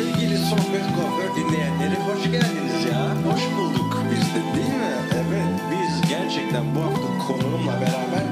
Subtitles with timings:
[0.00, 3.32] Sevgili Sohbet Kuaför dinleyenleri hoş geldiniz ya.
[3.32, 4.94] Hoş bulduk biz de değil mi?
[5.14, 8.24] Evet biz gerçekten bu hafta konuğumla beraber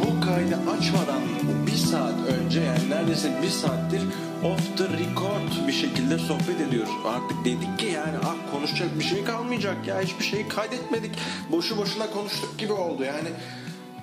[0.00, 1.22] bu kaydı açmadan
[1.66, 4.02] bir saat önce yani neredeyse bir saattir
[4.44, 6.92] off the record bir şekilde sohbet ediyoruz.
[7.06, 11.10] Artık dedik ki yani ah konuşacak bir şey kalmayacak ya hiçbir şeyi kaydetmedik.
[11.52, 13.28] Boşu boşuna konuştuk gibi oldu yani.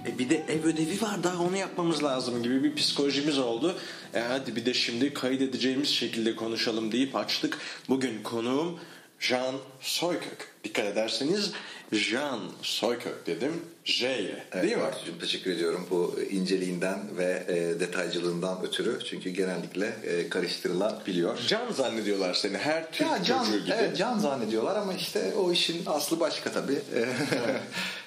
[0.08, 3.76] E bir de ev ödevi var daha onu yapmamız lazım gibi bir psikolojimiz oldu.
[4.14, 7.58] E hadi bir de şimdi kaydedeceğimiz şekilde konuşalım deyip açtık.
[7.90, 8.80] Bugün konuğum
[9.20, 10.54] Jean Soykök.
[10.64, 11.52] Dikkat ederseniz
[11.92, 13.52] Jean Soykök dedim.
[13.86, 14.82] J ile Evet, değil mi?
[14.84, 19.00] Bartucuğum, teşekkür ediyorum bu inceliğinden ve e, detaycılığından ötürü.
[19.10, 21.38] Çünkü genellikle e, karıştırılabiliyor.
[21.48, 23.76] Can zannediyorlar seni her Türk Ya can, çocuğu gibi.
[23.80, 26.78] evet, can zannediyorlar ama işte o işin aslı başka tabii.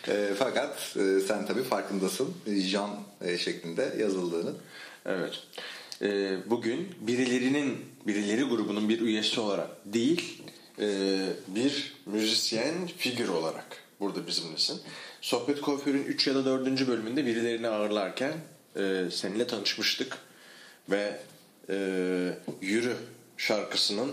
[0.09, 2.35] E, fakat e, sen tabii farkındasın.
[2.71, 4.53] Can e, şeklinde yazıldığını.
[5.07, 5.43] Evet.
[6.03, 10.43] Ee, bugün birilerinin, birileri grubunun bir üyesi olarak değil,
[10.81, 10.87] e,
[11.49, 13.67] bir müzisyen figür olarak
[14.01, 14.81] burada bizimlesin.
[15.21, 16.89] Sohbet Kuaför'ün 3 ya da 4.
[16.89, 18.33] bölümünde birilerini ağırlarken
[18.77, 20.19] e, seninle tanışmıştık.
[20.91, 21.21] Ve
[21.69, 21.77] e,
[22.61, 22.97] Yürü
[23.37, 24.13] şarkısının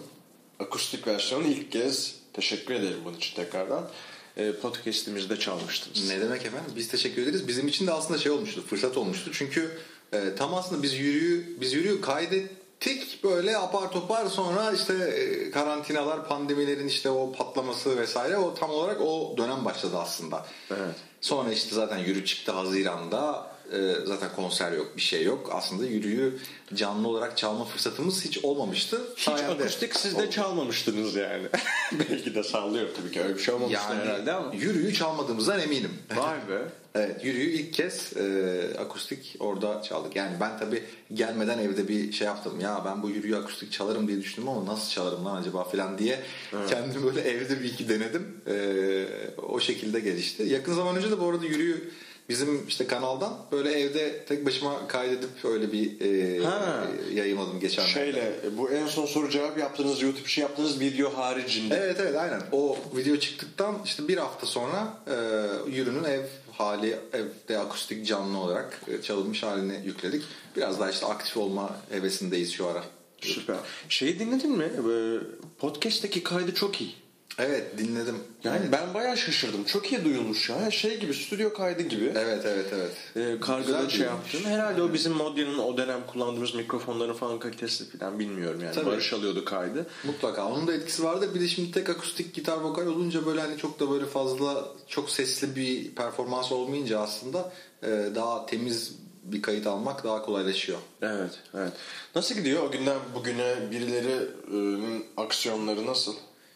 [0.59, 3.89] akustik versiyonu ilk kez teşekkür ederim bunun için tekrardan.
[4.37, 6.09] E, podcast'imizde çalmıştınız.
[6.09, 6.71] Ne demek efendim?
[6.75, 7.47] Biz teşekkür ederiz.
[7.47, 9.31] Bizim için de aslında şey olmuştu, fırsat olmuştu.
[9.33, 9.77] Çünkü
[10.13, 16.27] e, tam aslında biz yürüyü biz yürüyü kaydettik böyle apar topar sonra işte e, karantinalar,
[16.27, 20.45] pandemilerin işte o patlaması vesaire o tam olarak o dönem başladı aslında.
[20.71, 20.95] Evet.
[21.21, 23.52] Sonra işte zaten yürü çıktı Haziran'da.
[23.71, 25.49] E, zaten konser yok, bir şey yok.
[25.53, 26.37] Aslında yürüyü
[26.73, 29.01] canlı olarak çalma fırsatımız hiç olmamıştı.
[29.15, 30.31] Hiç Sayende akustik siz de oldu.
[30.31, 31.47] çalmamıştınız yani.
[31.91, 34.53] Belki de sallıyor tabii ki öyle bir şey olmamıştı yani herhalde ama.
[34.53, 35.91] yürüyü çalmadığımızdan eminim.
[36.15, 36.61] Vay be.
[36.95, 40.15] Evet yürüyü ilk kez e, akustik orada çaldık.
[40.15, 42.59] Yani ben tabi gelmeden evde bir şey yaptım.
[42.59, 46.19] Ya ben bu yürüyü akustik çalarım diye düşündüm ama nasıl çalarım lan acaba falan diye
[46.69, 48.41] kendim böyle evde bir iki denedim.
[48.47, 49.05] E,
[49.41, 50.43] o şekilde gelişti.
[50.43, 51.91] Yakın zaman önce de bu arada yürüyü
[52.29, 56.83] bizim işte kanaldan böyle evde tek başıma kaydedip öyle bir e, Ha.
[57.13, 61.75] yayınladım geçen Şeyle bu en son soru cevap yaptığınız YouTube için yaptığınız video haricinde.
[61.75, 62.41] Evet evet aynen.
[62.51, 65.15] O video çıktıktan işte bir hafta sonra e,
[65.71, 70.23] Yürü'nün ev hali evde akustik canlı olarak e, çalınmış halini yükledik.
[70.55, 72.83] Biraz daha işte aktif olma hevesindeyiz şu ara.
[73.21, 73.55] Süper.
[73.89, 74.63] Şeyi dinledin mi?
[74.63, 75.17] Ee,
[75.59, 76.95] Podcast'teki kaydı çok iyi.
[77.39, 78.15] Evet dinledim.
[78.43, 78.71] Yani evet.
[78.71, 79.63] ben bayağı şaşırdım.
[79.63, 80.71] Çok iyi duyulmuş ya.
[80.71, 82.11] Şey gibi stüdyo kaydı gibi.
[82.15, 82.91] evet evet evet.
[83.15, 84.41] Ee, kargada şey yaptım.
[84.45, 88.75] Herhalde o bizim Modya'nın o dönem kullandığımız mikrofonların falan kalitesi falan bilmiyorum yani.
[88.75, 88.85] Tabii.
[88.85, 89.85] Barış alıyordu kaydı.
[90.03, 91.29] Mutlaka onun da etkisi vardı.
[91.35, 95.09] Bir de şimdi tek akustik gitar vokal olunca böyle hani çok da böyle fazla çok
[95.09, 97.51] sesli bir performans olmayınca aslında
[97.83, 98.91] e, daha temiz
[99.23, 100.79] bir kayıt almak daha kolaylaşıyor.
[101.01, 101.73] Evet, evet.
[102.15, 106.13] Nasıl gidiyor o günden bugüne birilerinin aksiyonları nasıl?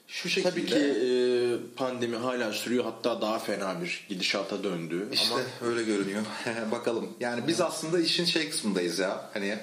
[0.07, 5.07] Şu şekilde Tabii ki e, pandemi hala sürüyor hatta daha fena bir gidişata döndü.
[5.13, 6.21] İşte Ama öyle görünüyor.
[6.71, 7.09] Bakalım.
[7.19, 9.29] Yani biz aslında işin şey kısmındayız ya.
[9.33, 9.57] Hani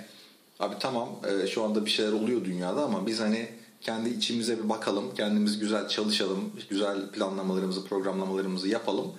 [0.60, 3.48] abi tamam e, şu anda bir şeyler oluyor dünyada ama biz hani
[3.80, 5.14] kendi içimize bir bakalım.
[5.14, 6.52] Kendimiz güzel çalışalım.
[6.70, 9.12] Güzel planlamalarımızı, programlamalarımızı yapalım.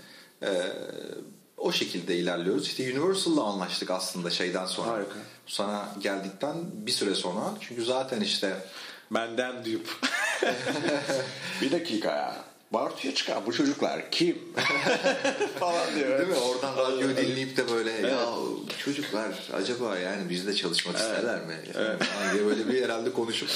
[0.43, 0.49] E,
[1.57, 2.67] o şekilde ilerliyoruz.
[2.67, 4.91] İşte Universal'la anlaştık aslında şeyden sonra.
[4.91, 5.15] Harika.
[5.47, 7.53] Sana geldikten bir süre sonra.
[7.59, 8.65] Çünkü zaten işte
[9.11, 9.87] benden duyup
[11.61, 12.35] bir dakika ya.
[12.73, 14.37] Bartu'ya çıkan bu çocuklar kim?
[15.59, 16.19] falan diyor.
[16.19, 16.35] Değil mi?
[16.35, 18.19] Oradan radyo dinleyip de böyle ya
[18.85, 21.55] çocuklar acaba yani bizle çalışmak isterler mi?
[21.75, 22.01] Evet.
[22.33, 23.49] diye böyle bir herhalde konuşup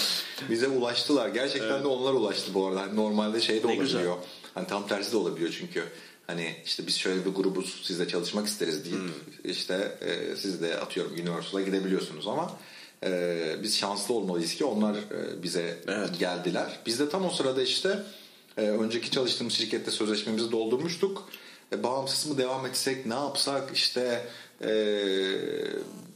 [0.50, 1.28] bize ulaştılar.
[1.29, 2.81] Gerçekten de onlar ulaştı bu arada.
[2.81, 3.85] Hani normalde şey de Ne olabiliyor.
[4.01, 4.13] güzel.
[4.53, 5.84] Hani tam tersi de olabiliyor çünkü.
[6.28, 9.11] Hani işte biz şöyle bir grubuz sizle çalışmak isteriz deyip Hmm.
[9.51, 12.51] işte e, siz de atıyorum Universal'a gidebiliyorsunuz ama
[13.03, 16.19] e, biz şanslı olmalıyız ki onlar e, bize Evet.
[16.19, 16.79] geldiler.
[16.85, 18.03] Biz de tam o sırada işte
[18.57, 21.29] e, önceki çalıştığımız şirkette sözleşmemizi doldurmuştuk.
[21.73, 24.25] E, bağımsız mı devam etsek ne yapsak işte
[24.61, 24.69] e,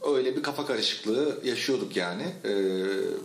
[0.06, 2.22] öyle bir kafa karışıklığı yaşıyorduk yani.
[2.44, 2.52] E,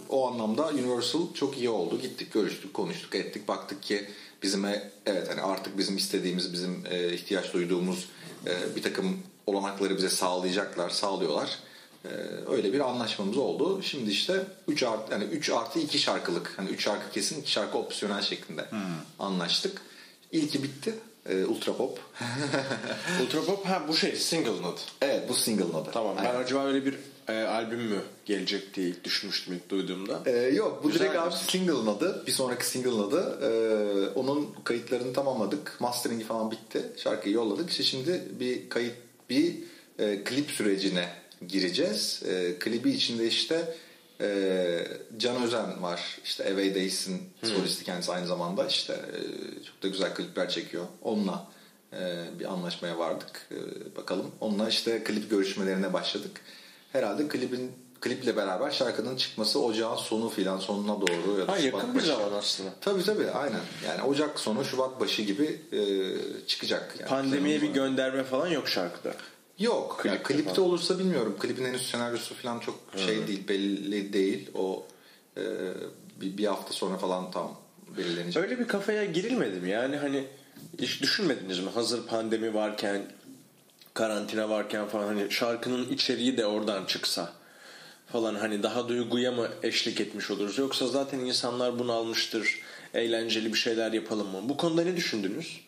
[0.10, 2.00] o anlamda Universal çok iyi oldu.
[2.02, 4.06] Gittik görüştük konuştuk ettik baktık ki
[4.44, 4.66] bizim
[5.06, 8.10] evet hani artık bizim istediğimiz bizim e, ihtiyaç duyduğumuz
[8.46, 9.18] e, bir takım
[9.48, 11.60] olanakları bize sağlayacaklar sağlıyorlar.
[12.06, 12.10] Ee,
[12.52, 13.82] öyle bir anlaşmamız oldu.
[13.84, 17.78] Şimdi işte 3 artı yani 3 artı 2 şarkılık hani 3 şarkı kesin 2 şarkı
[17.78, 18.66] opsiyonel şeklinde
[19.20, 19.82] anlaştık.
[20.32, 20.94] İlki bitti.
[21.30, 22.00] Ee, Ultra Pop.
[23.24, 24.80] Ultra Pop ha bu şey single'ın adı.
[25.02, 25.90] evet bu single'ın adı.
[25.94, 26.34] Tamam Aynen.
[26.34, 26.96] ben acaba öyle bir
[27.28, 30.22] e, albüm mü gelecek diye ilk düşünmüştüm ilk duyduğumda.
[30.26, 32.24] Ee, yok bu Güzel direkt abi single'ın adı.
[32.28, 33.40] Bir sonraki single'ın adı.
[33.44, 35.78] Ee, onun kayıtlarını tamamladık.
[35.80, 36.82] Mastering'i falan bitti.
[36.98, 37.70] Şarkıyı yolladık.
[37.70, 38.96] İşte şimdi bir kayıt
[39.30, 39.56] bir
[40.00, 41.10] e, klip sürecine
[41.48, 42.24] gireceğiz.
[42.28, 43.76] E, klibi içinde işte
[44.22, 44.88] Ee,
[45.18, 46.18] Can Özen var.
[46.24, 48.68] İşte Away Days'in solisti kendisi aynı zamanda.
[48.68, 49.20] işte e,
[49.64, 50.86] çok da güzel klipler çekiyor.
[51.02, 51.48] Onunla
[51.94, 53.48] e, bir anlaşmaya vardık.
[53.52, 53.58] E,
[53.96, 54.32] bakalım.
[54.42, 56.42] Onunla işte klip görüşmelerine başladık.
[56.92, 57.72] Herhalde klibin
[58.02, 61.96] kliple beraber şarkının çıkması ocağın sonu filan sonuna doğru ya da Ha, Şubat yakın bir
[62.00, 62.08] başı.
[62.08, 62.70] zaman aslında.
[62.82, 63.62] Tabii tabii aynen.
[63.88, 65.80] Yani Ocak sonu Şubat başı gibi e,
[66.48, 66.96] çıkacak.
[67.00, 69.14] Yani Pandemiye bir gönderme falan yok şarkıda.
[69.60, 70.00] Yok.
[70.02, 70.68] Klipte yani klipte falan.
[70.70, 71.36] olursa bilmiyorum.
[71.40, 74.50] Klibin henüz senaryosu falan çok şey değil, belli değil.
[74.56, 74.86] O
[75.38, 75.44] e,
[76.22, 77.60] bir, bir hafta sonra falan tam
[77.98, 78.44] belirlenecek.
[78.44, 79.70] Öyle bir kafaya girilmedi mi?
[79.70, 80.24] Yani hani
[80.80, 81.70] hiç düşünmediniz mi?
[81.70, 83.02] Hazır pandemi varken,
[83.94, 87.34] karantina varken falan hani şarkının içeriği de oradan çıksa
[88.12, 90.58] falan hani daha duyguya mı eşlik etmiş oluruz?
[90.58, 92.60] Yoksa zaten insanlar bunu almıştır.
[92.94, 94.50] Eğlenceli bir şeyler yapalım mı?
[94.50, 95.60] Bu konuda ne düşündünüz?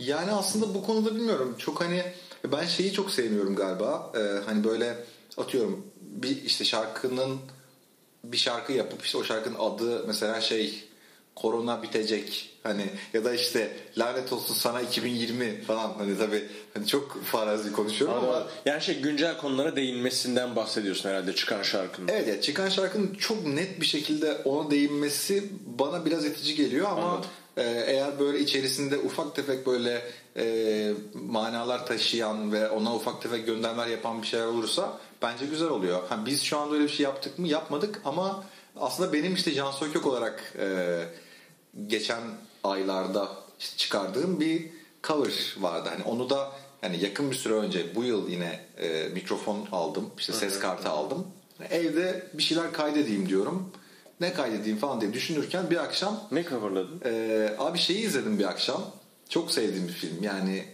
[0.00, 1.56] Yani aslında bu konuda bilmiyorum.
[1.58, 2.02] Çok hani
[2.44, 4.12] ben şeyi çok sevmiyorum galiba.
[4.16, 4.96] Ee, hani böyle
[5.36, 7.38] atıyorum bir işte şarkının
[8.24, 10.84] bir şarkı yapıp işte o şarkının adı mesela şey
[11.34, 17.24] korona bitecek hani ya da işte lanet olsun sana 2020 falan hani tabii hani çok
[17.24, 22.08] farazi konuşuyorum ama, Ama yani şey güncel konulara değinmesinden bahsediyorsun herhalde çıkan şarkının.
[22.08, 25.44] Evet ya çıkan şarkının çok net bir şekilde ona değinmesi
[25.78, 27.30] bana biraz itici geliyor ama Anladım.
[27.56, 30.02] e, eğer böyle içerisinde ufak tefek böyle
[30.38, 36.08] e, manalar taşıyan ve ona ufak tefek göndermeler yapan bir şeyler olursa bence güzel oluyor.
[36.08, 37.48] Ha, biz şu anda öyle bir şey yaptık mı?
[37.48, 38.44] Yapmadık ama
[38.76, 40.98] aslında benim işte Can Sökök olarak e,
[41.86, 42.20] geçen
[42.64, 44.70] aylarda işte çıkardığım bir
[45.02, 45.88] cover vardı.
[45.92, 46.52] Hani onu da
[46.82, 50.10] yani yakın bir süre önce bu yıl yine e, mikrofon aldım.
[50.18, 51.26] işte ses kartı aldım.
[51.70, 53.72] Evde bir şeyler kaydedeyim diyorum.
[54.20, 57.00] Ne kaydedeyim falan diye düşünürken bir akşam Ne coverladın?
[57.04, 58.84] ee, abi şeyi izledim bir akşam.
[59.28, 60.22] Çok sevdiğim bir film.
[60.22, 60.64] Yani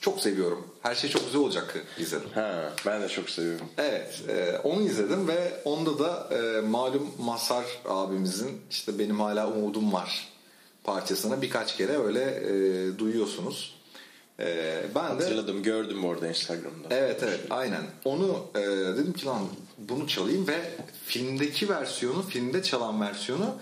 [0.00, 0.66] çok seviyorum.
[0.82, 2.30] Her şey çok güzel olacak izledim.
[2.34, 3.66] Ha, ben de çok seviyorum.
[3.78, 9.92] Evet, e, onu izledim ve onda da e, malum Masar abimizin işte benim hala umudum
[9.92, 10.36] var
[10.86, 13.76] parçasını birkaç kere öyle e, duyuyorsunuz.
[14.40, 16.88] E, ben de Hatırladım, gördüm orada Instagram'da.
[16.90, 17.82] Evet evet aynen.
[18.04, 18.60] Onu e,
[18.96, 19.42] dedim ki lan
[19.78, 20.70] bunu çalayım ve
[21.06, 23.54] filmdeki versiyonu, filmde çalan versiyonu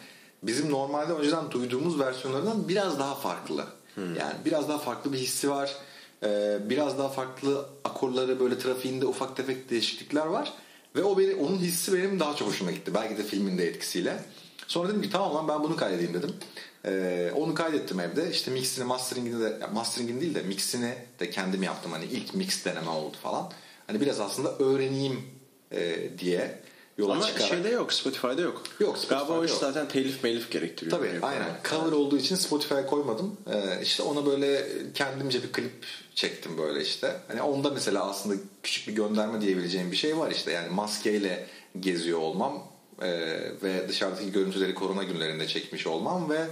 [0.42, 3.64] bizim normalde önceden duyduğumuz versiyonlardan biraz daha farklı.
[3.96, 5.74] Yani biraz daha farklı bir hissi var.
[6.22, 10.52] E, biraz daha farklı akorları böyle trafiğinde ufak tefek değişiklikler var.
[10.96, 12.94] Ve o beni, onun hissi benim daha çok hoşuma gitti.
[12.94, 14.18] Belki de filmin de etkisiyle.
[14.66, 16.34] Sonra dedim ki tamam lan ben bunu kaydedeyim dedim.
[16.86, 18.30] Ee, onu kaydettim evde.
[18.30, 21.92] İşte mixini, masteringini de masteringini değil de mixini de kendim yaptım.
[21.92, 23.50] Hani ilk mix deneme oldu falan.
[23.86, 25.20] Hani biraz aslında öğreneyim
[25.72, 26.62] e, diye
[26.98, 27.48] yola Ama çıkarak.
[27.48, 28.62] şeyde yok, Spotify'da yok.
[28.80, 30.98] Yok, Spotify'da Galiba o iş zaten telif melif gerektiriyor.
[30.98, 31.48] Tabii aynen.
[31.70, 33.36] Cover olduğu için Spotify'a koymadım.
[33.52, 37.16] Ee, işte ona böyle kendimce bir klip çektim böyle işte.
[37.28, 40.52] Hani onda mesela aslında küçük bir gönderme diyebileceğim bir şey var işte.
[40.52, 41.46] Yani maskeyle
[41.80, 42.62] geziyor olmam
[43.02, 43.10] e,
[43.62, 46.46] ve dışarıdaki görüntüleri korona günlerinde çekmiş olmam ve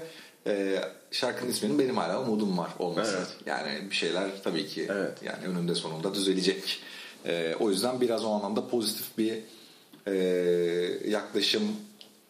[0.46, 3.16] e, şarkının isminin benim hala umudum var olması.
[3.16, 3.28] Evet.
[3.46, 5.18] Yani bir şeyler tabii ki Evet.
[5.22, 6.80] yani önünde sonunda düzelecek.
[7.26, 9.38] E, o yüzden biraz o anlamda pozitif bir
[10.06, 10.12] e,
[11.06, 11.62] yaklaşım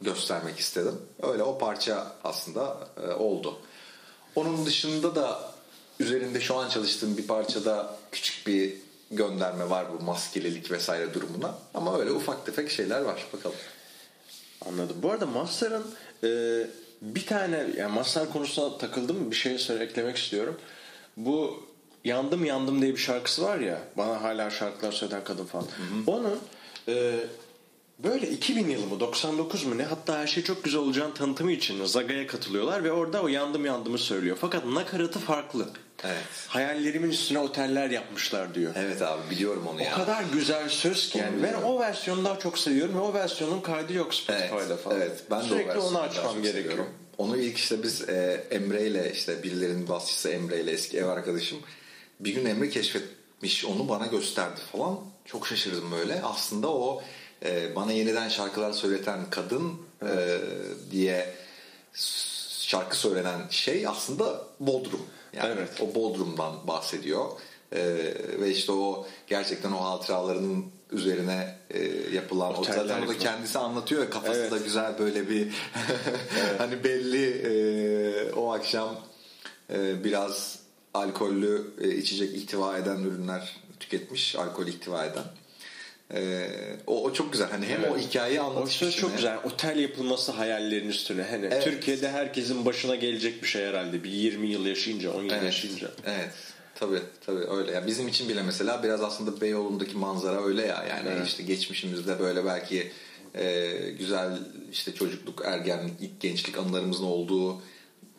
[0.00, 0.94] göstermek istedim.
[1.22, 3.58] Öyle o parça aslında e, oldu.
[4.34, 5.52] Onun dışında da
[6.00, 8.74] üzerinde şu an çalıştığım bir parçada küçük bir
[9.10, 11.54] gönderme var bu maskelilik vesaire durumuna.
[11.74, 13.26] Ama öyle ufak tefek şeyler var.
[13.32, 13.56] Bakalım.
[14.68, 14.96] Anladım.
[15.02, 15.84] Bu arada Mazhar'ın
[16.24, 16.30] e,
[17.02, 20.60] bir tane yani Mazhar konusuna takıldım bir şey söyle eklemek istiyorum.
[21.16, 21.64] Bu
[22.04, 25.66] Yandım Yandım diye bir şarkısı var ya bana hala şarkılar söyleyen kadın falan.
[26.06, 26.38] Onun
[26.88, 27.20] e,
[28.04, 31.84] böyle 2000 yılı mı 99 mu ne hatta her şey çok güzel olacağını tanıtımı için
[31.84, 34.36] Zaga'ya katılıyorlar ve orada o Yandım Yandım'ı söylüyor.
[34.40, 35.68] Fakat nakaratı farklı.
[36.04, 36.22] Evet.
[36.48, 38.72] Hayallerimin üstüne oteller yapmışlar diyor.
[38.76, 39.92] Evet abi biliyorum onu O ya.
[39.94, 41.42] kadar güzel söz ki yani.
[41.42, 44.96] Ben o versiyonu daha çok seviyorum ve o versiyonun kaydı yok Spotify'da Evet, falan.
[45.00, 46.54] evet ben de o Sürekli onu açmam gerekiyor.
[46.64, 46.86] seviyorum.
[47.18, 51.58] Onu ilk işte biz e, Emre ile işte birilerinin basçısı Emre ile eski ev arkadaşım
[52.20, 54.98] bir gün Emre keşfetmiş onu bana gösterdi falan.
[55.24, 56.22] Çok şaşırdım böyle.
[56.22, 57.02] Aslında o
[57.44, 59.72] e, bana yeniden şarkılar söyleten kadın
[60.02, 60.38] e,
[60.90, 61.34] diye
[62.60, 65.06] şarkı söylenen şey aslında Bodrum.
[65.32, 65.80] Yani Evet.
[65.80, 67.30] o Bodrum'dan bahsediyor.
[67.72, 67.84] E,
[68.40, 74.02] ve işte o gerçekten o hatıralarının üzerine e, yapılan o zaten o da kendisi anlatıyor
[74.02, 74.52] ya kafası Evet.
[74.52, 75.48] da güzel böyle bir
[76.58, 79.00] hani belli e, o akşam
[79.72, 80.58] e, biraz
[80.94, 85.24] alkollü e, içecek ihtiva eden ürünler tüketmiş alkol ihtiva eden
[86.14, 86.48] E,
[86.86, 87.90] o, o çok güzel hani hem Evet.
[87.92, 89.38] o hikayeyi O anlatış söz çok biçimi- güzel.
[89.44, 91.22] Otel yapılması hayallerin üstüne.
[91.30, 91.64] Hani Evet.
[91.64, 94.04] Türkiye'de herkesin başına gelecek bir şey herhalde.
[94.04, 95.42] Bir 20 yıl yaşayınca, 10 yıl Evet.
[95.44, 95.90] yaşayınca.
[96.06, 96.30] Evet.
[96.74, 97.72] Tabii tabii öyle.
[97.72, 100.84] Ya bizim için bile mesela biraz aslında Beyoğlu'ndaki manzara öyle ya.
[100.90, 101.26] Yani Evet.
[101.26, 102.90] işte geçmişimizde böyle belki
[103.34, 104.38] e, güzel
[104.72, 107.62] işte çocukluk, ergenlik, ilk gençlik anılarımızın olduğu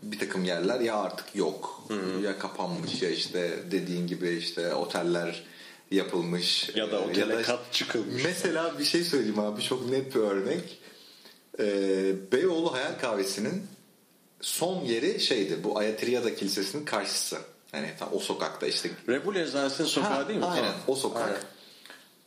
[0.03, 1.83] bir takım yerler ya artık yok
[2.23, 5.43] ya kapanmış ya işte dediğin gibi işte oteller
[5.95, 8.23] yapılmış Ya da Ee, otele işte- kat çıkılmış.
[8.23, 10.79] Mesela bir şey söyleyeyim abi çok net bir örnek.
[11.59, 13.63] Ee, Beyoğlu Hayal Kahvesi'nin
[14.41, 17.37] son yeri şeydi bu Ayatriyada Kilisesi'nin karşısı.
[17.73, 18.89] Yani tam o sokakta işte.
[19.09, 20.45] Rebul Eczanesi'nin sokağı Ha, değil mi?
[20.45, 20.79] Aynen Tamam.
[20.87, 21.27] o sokak.
[21.27, 21.39] Aynen.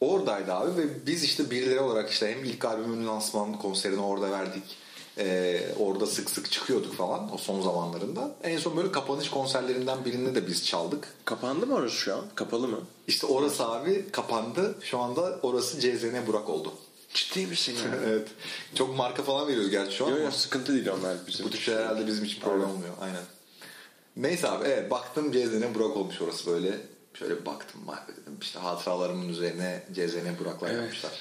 [0.00, 4.62] Oradaydı abi ve biz işte birileri olarak işte hem ilk albümün lansman konserini orada verdik.
[5.18, 8.30] Ee, orada sık sık çıkıyorduk falan o son zamanlarında.
[8.42, 11.08] En son böyle kapanış konserlerinden birinde de biz çaldık.
[11.25, 12.25] Kapandı mı orası şu an?
[12.35, 12.80] Kapalı mı?
[13.06, 14.75] İşte orası abi kapandı.
[14.82, 16.73] Şu anda orası CZN Burak oldu.
[17.14, 17.99] Ciddi misin ya?
[18.06, 18.28] evet.
[18.75, 21.46] Çok marka falan veriyoruz gerçi şu an Yok yok sıkıntı değil onlar bizim.
[21.46, 22.94] bu tip şeyler herhalde bizim için problem olmuyor.
[23.00, 23.23] Aynen.
[24.16, 26.78] Neyse abi evet baktım CZN Burak olmuş orası böyle.
[27.14, 30.82] Şöyle baktım dedim işte hatıralarımın üzerine CZN Burak'la Evet.
[30.82, 31.12] yapmışlar.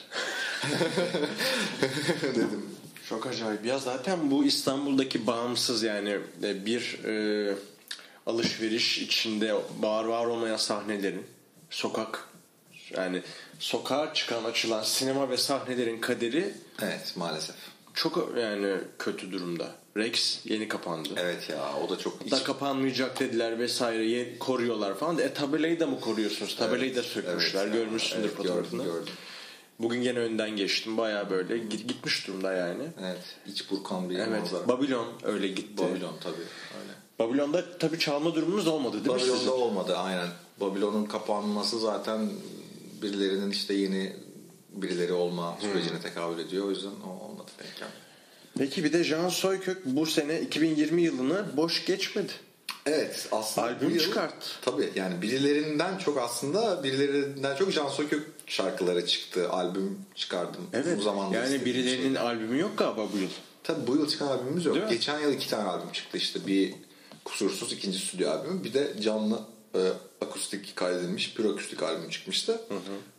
[2.35, 2.65] dedim.
[3.09, 3.65] Çok acayip.
[3.65, 7.55] Ya zaten bu İstanbul'daki bağımsız yani e, bir e,
[8.25, 11.23] alışveriş içinde var var olmayan sahnelerin
[11.69, 12.27] sokak
[12.97, 13.21] yani
[13.59, 17.55] sokağa çıkan açılan sinema ve sahnelerin kaderi Evet maalesef.
[17.93, 19.71] çok yani kötü durumda.
[19.97, 21.09] Rex yeni kapandı.
[21.17, 25.19] Evet ya o da çok Da kapanmayacak dediler vesaire ye- koruyorlar falan.
[25.19, 26.55] E tabelayı da mı koruyorsunuz?
[26.55, 27.63] Tabelayı da sökmüşler.
[27.65, 28.83] Evet Görmüşsündür evet, fotoğrafını.
[28.83, 29.13] Gördüm, gördüm.
[29.79, 30.97] Bugün gene önden geçtim.
[30.97, 32.83] Baya böyle git- gitmiş durumda yani.
[33.01, 33.17] Evet
[33.47, 34.29] iç burkan bir Evet.
[34.41, 34.67] manzara.
[34.67, 35.83] Babilon öyle gitti.
[35.83, 36.35] Babilon tabii.
[36.81, 36.93] Öyle.
[37.19, 40.27] Babilon'da tabii çalma durumunuz olmadı değil mi Babilon'da olmadı aynen.
[40.59, 42.29] Babilon'un kapanması zaten
[43.01, 44.13] birilerinin işte yeni
[44.73, 46.65] birileri olma sürecine tekabül ediyor.
[46.65, 47.95] O yüzden o olmadı denk gelmedi.
[48.57, 52.31] Peki bir de Jean Soykök bu sene 2020 yılını boş geçmedi.
[52.85, 54.47] Evet aslında Albüm bu yıl- çıkarttı.
[54.61, 59.49] Tabii yani birilerinden çok aslında birilerinden çok Can Sökök şarkıları çıktı.
[59.49, 60.61] Albüm çıkardım.
[60.73, 60.87] Evet.
[60.87, 62.23] Uzun zamandır yani birilerinin şey.
[62.23, 63.29] albümü yok galiba bu yıl.
[63.63, 64.75] Tabii bu yıl çıkan albümümüz yok.
[64.75, 64.91] Değil mi?
[64.91, 66.47] Geçen yıl iki tane albüm çıktı işte.
[66.47, 66.73] Bir
[67.25, 68.63] kusursuz ikinci stüdyo albümü.
[68.63, 69.39] Bir de canlı
[69.75, 69.79] e,
[70.21, 72.61] akustik kaydedilmiş pür akustik albüm çıkmıştı.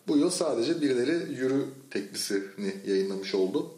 [0.09, 3.75] Bu yıl sadece birileri yürü teklisini yayınlamış oldu.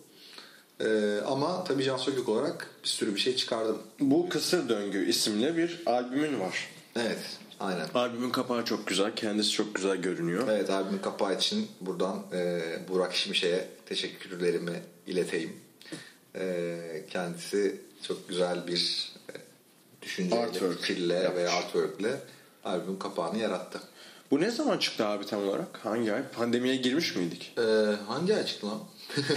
[0.81, 3.78] E, ama tabii Can Sökök olarak bir sürü bir şey çıkardım.
[4.00, 6.69] Bu Kısır Döngü isimli bir albümün var.
[6.97, 7.19] Evet
[7.61, 7.87] aynen.
[7.95, 9.15] Albümün kapağı çok güzel.
[9.17, 10.49] Kendisi çok güzel görünüyor.
[10.49, 15.57] Evet albümün kapağı için buradan e, Burak Şimşek'e teşekkürlerimi ileteyim.
[16.35, 16.77] E,
[17.11, 19.35] kendisi çok güzel bir e,
[20.03, 21.43] düşünceyle, Artwork fikirle yapmış.
[21.43, 22.21] ve artworkle
[22.65, 23.81] albümün kapağını yarattı.
[24.31, 25.79] Bu ne zaman çıktı abi tam olarak?
[25.85, 26.23] Hangi ay?
[26.37, 27.55] Pandemiye girmiş miydik?
[27.59, 27.62] E,
[28.07, 28.79] hangi ay çıktı lan?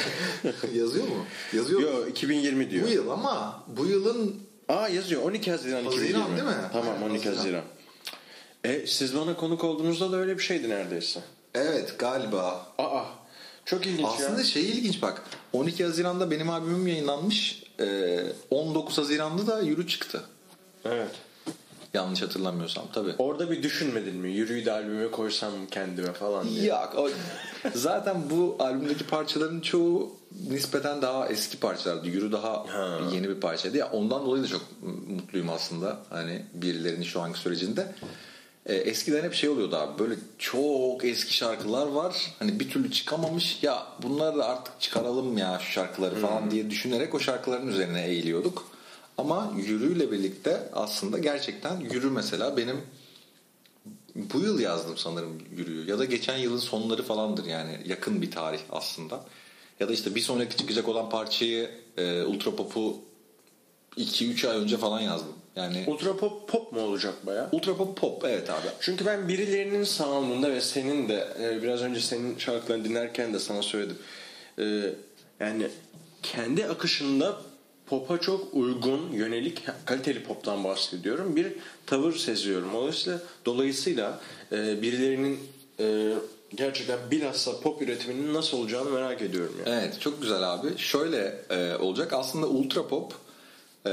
[0.75, 1.25] Yazıyor mu?
[1.53, 1.81] Yazıyor?
[1.81, 2.87] Yok 2020 diyor.
[2.87, 4.35] Bu yıl ama bu yılın
[4.69, 6.35] Aa yazıyor 12 Haziran, Haziran 2020.
[6.37, 6.53] değil mi?
[6.73, 7.35] Tamam Aynen, 12 Haziran.
[7.37, 7.63] Haziran.
[8.63, 11.19] E siz bana konuk olduğunuzda da öyle bir şeydi neredeyse.
[11.55, 13.03] evet galiba Aa
[13.65, 14.45] çok ilginç Aslında ya.
[14.45, 15.21] şey ilginç bak.
[15.53, 17.63] 12 Haziran'da benim albümüm yayınlanmış.
[17.79, 20.21] E, 19 Haziran'da da Yürü çıktı.
[20.85, 21.11] Evet.
[21.93, 23.13] Yanlış hatırlamıyorsam tabii.
[23.17, 24.31] Orada bir düşünmedin mi?
[24.31, 26.65] Yürüyü de albüme koysam kendime falan diye.
[26.65, 26.93] Yok.
[26.97, 27.09] o-
[27.75, 30.11] zaten bu albümdeki parçaların çoğu
[30.49, 32.07] nispeten daha eski parçalardı.
[32.07, 32.99] Yürü daha Ha.
[33.13, 33.77] yeni bir parçaydı.
[33.77, 34.61] Ya ondan dolayı da çok
[35.09, 35.99] mutluyum aslında.
[36.09, 37.95] Hani birilerinin şu anki sürecinde.
[38.65, 39.99] Ee, eskiden hep şey oluyordu abi.
[39.99, 42.33] Böyle çok eski şarkılar var.
[42.39, 43.63] Hani bir türlü çıkamamış.
[43.63, 48.71] Ya bunları da artık çıkaralım ya şu şarkıları falan diye düşünerek o şarkıların üzerine eğiliyorduk.
[49.17, 52.81] Ama yürüyle birlikte aslında gerçekten yürü mesela benim
[54.15, 55.89] bu yıl yazdım sanırım yürüyü.
[55.89, 57.79] Ya da geçen yılın sonları falandır yani.
[57.85, 59.25] Yakın bir tarih aslında.
[59.79, 62.99] Ya da işte bir sonraki çıkacak olan parçayı e, Ultra Pop'u
[63.97, 65.33] 2-3 ay önce falan yazdım.
[65.55, 67.49] Yani Ultra pop pop mu olacak baya?
[67.51, 68.67] Ultra Pop pop evet abi.
[68.79, 73.61] Çünkü ben birilerinin sound'unda ve senin de e, biraz önce senin şarkılarını dinlerken de sana
[73.61, 73.97] söyledim.
[74.59, 74.63] E,
[75.39, 75.67] yani
[76.23, 77.37] kendi akışında
[77.85, 81.35] pop'a çok uygun, yönelik, kaliteli pop'tan bahsediyorum.
[81.35, 81.53] Bir
[81.85, 82.69] tavır seziyorum.
[82.73, 84.19] Dolayısıyla, dolayısıyla
[84.51, 85.39] e, birilerinin
[86.55, 89.55] gerçekten bilhassa pop üretiminin nasıl olacağını merak ediyorum.
[89.65, 89.79] Yani.
[89.79, 90.77] Evet çok güzel abi.
[90.77, 91.35] Şöyle
[91.79, 93.13] olacak aslında Ultra Pop
[93.85, 93.91] e,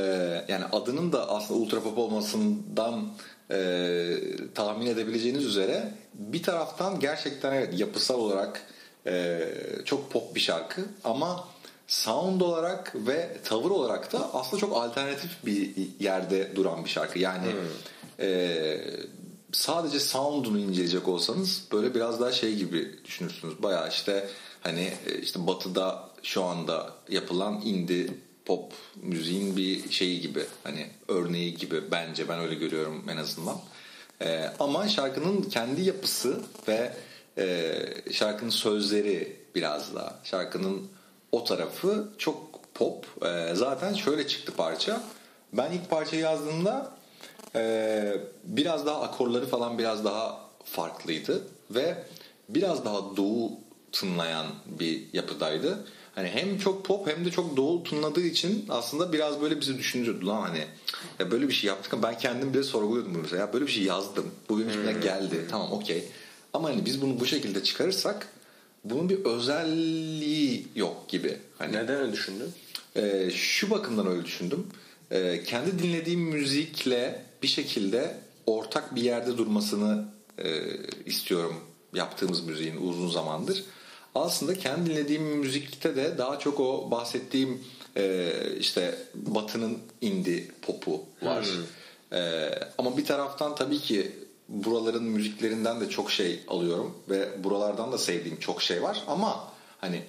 [0.48, 3.08] yani adının da aslında Ultra Pop olmasından
[3.50, 4.16] e,
[4.54, 8.62] tahmin edebileceğiniz üzere bir taraftan gerçekten evet yapısal olarak
[9.06, 9.48] e,
[9.84, 11.48] çok pop bir şarkı ama
[11.86, 17.18] sound olarak ve tavır olarak da aslında çok alternatif bir yerde duran bir şarkı.
[17.18, 17.46] Yani
[18.20, 18.80] e,
[19.52, 23.62] sadece sound'unu inceleyecek olsanız böyle biraz daha şey gibi düşünürsünüz.
[23.62, 24.28] Bayağı işte
[24.60, 28.08] hani e, işte batıda şu anda yapılan indie
[28.48, 33.56] pop müziğin bir şeyi gibi hani örneği gibi bence ben öyle görüyorum en azından.
[34.22, 36.92] E, ama şarkının kendi yapısı ve
[37.38, 37.74] e,
[38.12, 40.88] şarkının sözleri biraz daha şarkının
[41.32, 43.24] o tarafı çok pop.
[43.24, 45.02] E, zaten şöyle çıktı parça.
[45.52, 46.90] Ben ilk parçayı yazdığımda
[47.54, 48.12] e,
[48.44, 52.04] biraz daha akorları falan biraz daha farklıydı ve
[52.48, 53.50] biraz daha doğu
[53.92, 55.84] tınlayan bir yapıdaydı.
[56.18, 60.26] Hani hem çok pop hem de çok doğu tınladığı için aslında biraz böyle bizi düşündürdü
[60.26, 60.64] lan hani
[61.18, 63.40] ya böyle bir şey yaptık ama ben kendim bile sorguluyordum bunu mesela.
[63.42, 64.30] Ya böyle bir şey yazdım.
[64.48, 65.46] Bu benim içimden geldi.
[65.50, 66.04] Tamam okey.
[66.52, 68.28] Ama hani biz bunu bu şekilde çıkarırsak
[68.84, 71.36] bunun bir özelliği yok gibi.
[71.58, 72.52] Hani Neden öyle düşündün?
[72.96, 74.66] ee, şu bakımdan öyle düşündüm.
[75.10, 80.08] Ee, kendi dinlediğim müzikle bir şekilde ortak bir yerde durmasını
[80.38, 80.62] e,
[81.06, 81.54] istiyorum
[81.94, 83.64] yaptığımız müziğin uzun zamandır.
[84.14, 87.64] Aslında kendi dinlediğim müzikte de daha çok o bahsettiğim
[87.96, 91.46] e, işte Batı'nın indie popu var.
[92.12, 94.12] Ee, ama bir taraftan tabii ki
[94.48, 100.02] buraların müziklerinden de çok şey alıyorum ve buralardan da sevdiğim çok şey var ama hani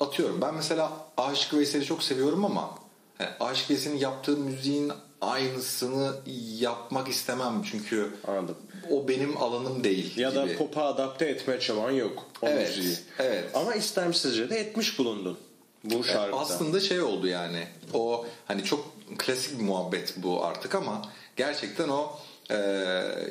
[0.00, 2.78] atıyorum ben mesela Aşık Veysel'i çok seviyorum ama
[3.20, 6.16] yani Aşık Veysel'in yaptığı müziğin aynısını
[6.58, 8.56] yapmak istemem çünkü Anladım.
[8.90, 10.38] o benim alanım değil Ya gibi.
[10.38, 12.24] da pop'a adapte etme çaban yok.
[12.42, 12.96] O Evet, müziği.
[13.18, 13.44] evet.
[13.54, 15.38] Ama istemsizce de etmiş bulundun.
[15.84, 16.36] Bu şarkıda.
[16.40, 21.02] Aslında şey oldu yani o hani çok klasik bir muhabbet bu artık ama
[21.36, 22.18] gerçekten o
[22.50, 22.56] e,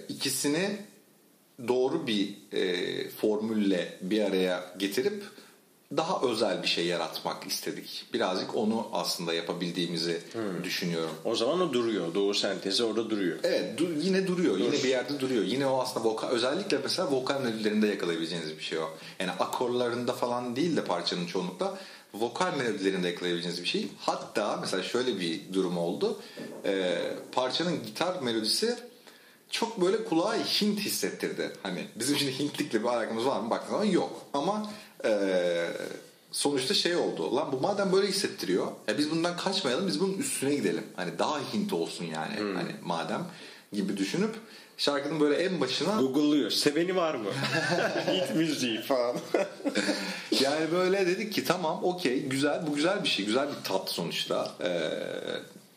[0.10, 0.78] ikisini
[1.68, 5.24] doğru bir e, formülle bir araya getirip
[5.98, 8.06] daha özel bir şey yaratmak istedik.
[8.14, 10.22] Birazcık onu aslında yapabildiğimizi
[10.64, 11.16] düşünüyorum.
[11.26, 12.14] O zaman o duruyor.
[12.16, 13.38] Doğu sentezi orada duruyor.
[13.44, 14.58] Evet du- yine duruyor.
[14.58, 15.44] Yine bir yerde duruyor.
[15.44, 18.90] Yine o aslında vokal özellikle mesela vokal melodilerinde yakalayabileceğiniz bir şey o.
[19.20, 21.78] Yani akorlarında falan değil de parçanın çoğunlukla
[22.14, 23.88] vokal melodilerinde yakalayabileceğiniz bir şey.
[24.00, 26.20] Hatta mesela şöyle bir durum oldu.
[26.66, 26.98] Ee,
[27.32, 28.76] parçanın gitar melodisi
[29.52, 31.52] çok böyle kulağa Hint hissettirdi.
[31.64, 34.22] Hani bizim şimdi Hintlikle bir alakamız var mı baktığın zaman yok.
[34.34, 34.72] Ama
[35.06, 35.68] ee,
[36.32, 37.36] sonuçta şey oldu.
[37.36, 38.68] Lan bu madem böyle hissettiriyor.
[38.88, 39.88] Ya biz bundan kaçmayalım.
[39.88, 40.84] Biz bunun üstüne gidelim.
[40.96, 42.54] Hani daha Hint olsun yani.
[42.56, 43.26] Hani madem
[43.74, 44.36] gibi düşünüp
[44.78, 46.52] şarkının böyle en başına Google'lıyor.
[46.52, 47.30] Seveni var mı?
[48.12, 49.16] Hit müziği falan.
[50.40, 53.26] yani böyle dedik ki tamam okey güzel bu güzel bir şey.
[53.26, 54.52] Güzel bir tat sonuçta.
[54.64, 54.90] Ee,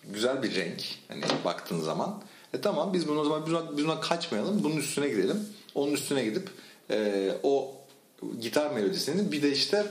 [0.05, 0.83] güzel bir renk.
[1.09, 2.23] Hani baktığın zaman.
[2.55, 4.65] E tamam biz bunu o zaman biz buna, biz buna kaçmayalım.
[4.65, 5.49] Bunun üstüne gidelim.
[5.75, 6.49] Onun üstüne gidip
[6.91, 7.80] e, o
[8.41, 9.87] gitar melodisini bir de işte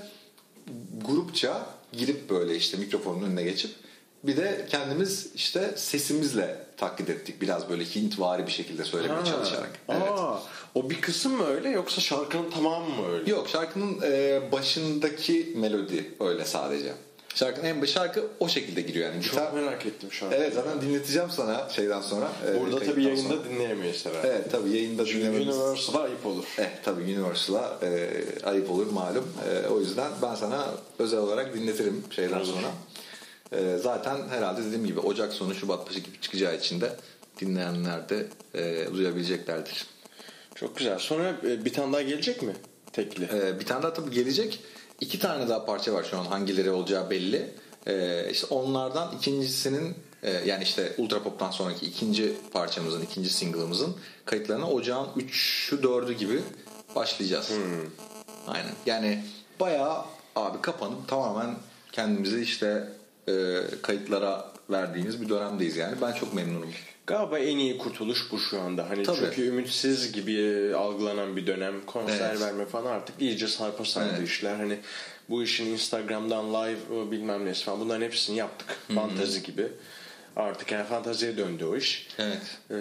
[1.05, 3.71] grupça girip böyle işte mikrofonun önüne geçip
[4.23, 7.41] bir de kendimiz işte sesimizle taklit ettik.
[7.41, 9.79] Biraz böyle Hintvari bir şekilde söylemeye çalışarak.
[9.89, 10.01] Evet.
[10.01, 10.43] Aa,
[10.75, 13.31] o bir kısım mı öyle yoksa şarkının tamamı mı öyle?
[13.31, 16.93] Yok şarkının e, başındaki melodi öyle sadece.
[17.35, 19.23] Şarkının en başı şarkı o şekilde giriyor yani.
[19.23, 20.31] Çok Gitar, merak ettim şu an.
[20.31, 22.31] evet zaten dinleteceğim sana şeyden sonra.
[22.47, 23.43] e, Burada tabii kayıttan yayında sonra.
[23.49, 24.27] dinleyemeyiz herhalde.
[24.27, 25.47] Evet tabii yayında Çünkü dinlememiz.
[25.57, 26.43] Universal'a ayıp olur.
[26.59, 28.09] Eh tabii Universal'a e,
[28.43, 29.27] ayıp olur malum.
[29.49, 30.67] E, o yüzden ben sana
[30.99, 32.45] özel olarak dinletirim şeyden Olur.
[32.45, 32.67] sonra.
[33.61, 36.89] E, zaten herhalde dediğim gibi Ocak sonu Şubat başı gibi çıkacağı için de
[37.41, 39.85] dinleyenler de e, duyabileceklerdir.
[40.55, 40.99] Çok güzel.
[40.99, 42.53] Sonra e, bir tane daha gelecek mi?
[42.93, 43.23] Tekli.
[43.33, 44.59] Ee, bir tane daha tabii gelecek.
[45.01, 47.49] İki tane daha parça var şu an hangileri olacağı belli.
[47.87, 54.69] Ee, işte onlardan ikincisinin e, yani işte Ultra Pop'tan sonraki ikinci parçamızın, ikinci single'ımızın kayıtlarına
[54.69, 56.41] ocağın 3'ü 4'ü gibi
[56.95, 57.51] başlayacağız.
[58.47, 58.71] Aynen.
[58.85, 59.23] Yani
[59.59, 61.55] bayağı abi kapanıp tamamen
[61.91, 62.89] kendimizi işte
[63.27, 65.95] e, kayıtlara verdiğimiz bir dönemdeyiz yani.
[66.01, 66.69] Ben çok memnunum.
[67.09, 68.89] Galiba en iyi kurtuluş bu şu anda.
[68.89, 69.17] Hani Tabii.
[69.17, 71.85] çünkü ümitsiz gibi algılanan bir dönem.
[71.85, 72.41] Konser Evet.
[72.41, 74.27] verme falan artık iyice sarpa sardı Evet.
[74.29, 74.55] işler.
[74.55, 74.79] Hani
[75.29, 78.77] bu işin Instagram'dan live e, bilmem nesi falan bunların hepsini yaptık.
[78.95, 79.67] Fantazi gibi.
[80.35, 82.07] Artık yani fanteziye döndü o iş.
[82.19, 82.41] Evet.
[82.71, 82.75] Ee,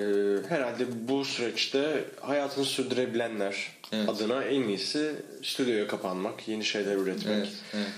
[0.49, 4.09] herhalde bu süreçte hayatını sürdürebilenler Evet.
[4.09, 5.13] adına en iyisi
[5.43, 7.37] stüdyoya kapanmak, yeni şeyler üretmek.
[7.37, 7.49] Evet.
[7.75, 7.89] evet.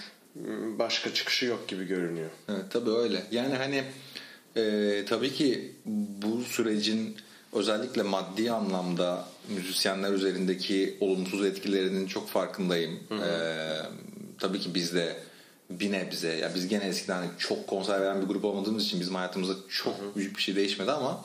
[0.78, 2.30] Başka çıkışı yok gibi görünüyor.
[2.48, 3.22] Evet tabii öyle.
[3.30, 3.84] Yani hani
[4.56, 5.72] e, tabii ki
[6.22, 7.16] bu sürecin
[7.52, 13.00] özellikle maddi anlamda müzisyenler üzerindeki olumsuz etkilerinin çok farkındayım.
[13.10, 13.30] E,
[14.38, 15.16] tabii ki biz de
[15.70, 19.54] bir nebze ya biz gene eskiden çok konser veren bir grup olmadığımız için bizim hayatımızda
[19.68, 21.24] çok büyük bir şey değişmedi ama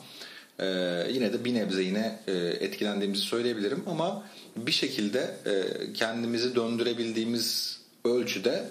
[0.58, 0.66] e,
[1.12, 3.82] yine de bir nebze yine e, etkilendiğimizi söyleyebilirim.
[3.86, 4.24] Ama
[4.56, 8.64] bir şekilde e, kendimizi döndürebildiğimiz ölçüde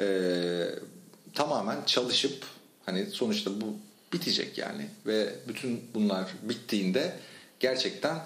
[0.00, 0.06] e,
[1.34, 2.44] tamamen çalışıp
[2.86, 3.76] hani sonuçta bu
[4.12, 4.86] bitecek yani.
[5.06, 7.12] Ve bütün bunlar bittiğinde
[7.60, 8.18] gerçekten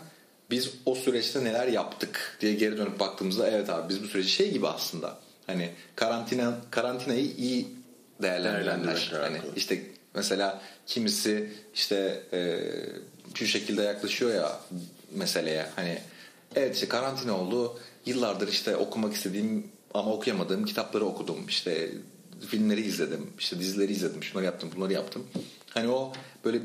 [0.51, 4.53] biz o süreçte neler yaptık diye geri dönüp baktığımızda evet abi biz bu süreci şey
[4.53, 5.19] gibi aslında.
[5.47, 7.69] Hani karantina karantinayı iyi
[8.23, 9.83] değerlendirenler hani işte
[10.15, 12.61] mesela kimisi işte e,
[13.35, 14.61] şu şekilde yaklaşıyor ya
[15.15, 15.67] meseleye.
[15.77, 15.99] Hani
[16.57, 17.79] evet işte karantina oldu.
[18.07, 21.49] Yıllardır işte okumak istediğim ama okuyamadığım kitapları okudum.
[21.49, 21.91] İşte
[22.47, 23.31] filmleri izledim.
[23.39, 24.23] işte dizileri izledim.
[24.23, 25.25] Şunları yaptım, bunları yaptım.
[25.71, 26.13] Hani o
[26.45, 26.61] böyle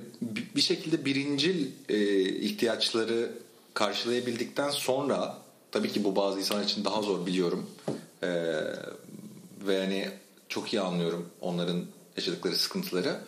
[0.56, 3.32] bir şekilde birincil e, ihtiyaçları
[3.74, 5.38] karşılayabildikten sonra
[5.72, 7.70] tabii ki bu bazı insanlar için daha zor biliyorum.
[8.24, 8.30] E,
[9.68, 10.10] ve hani
[10.50, 11.86] çok iyi anlıyorum onların
[12.18, 13.20] yaşadıkları sıkıntıları.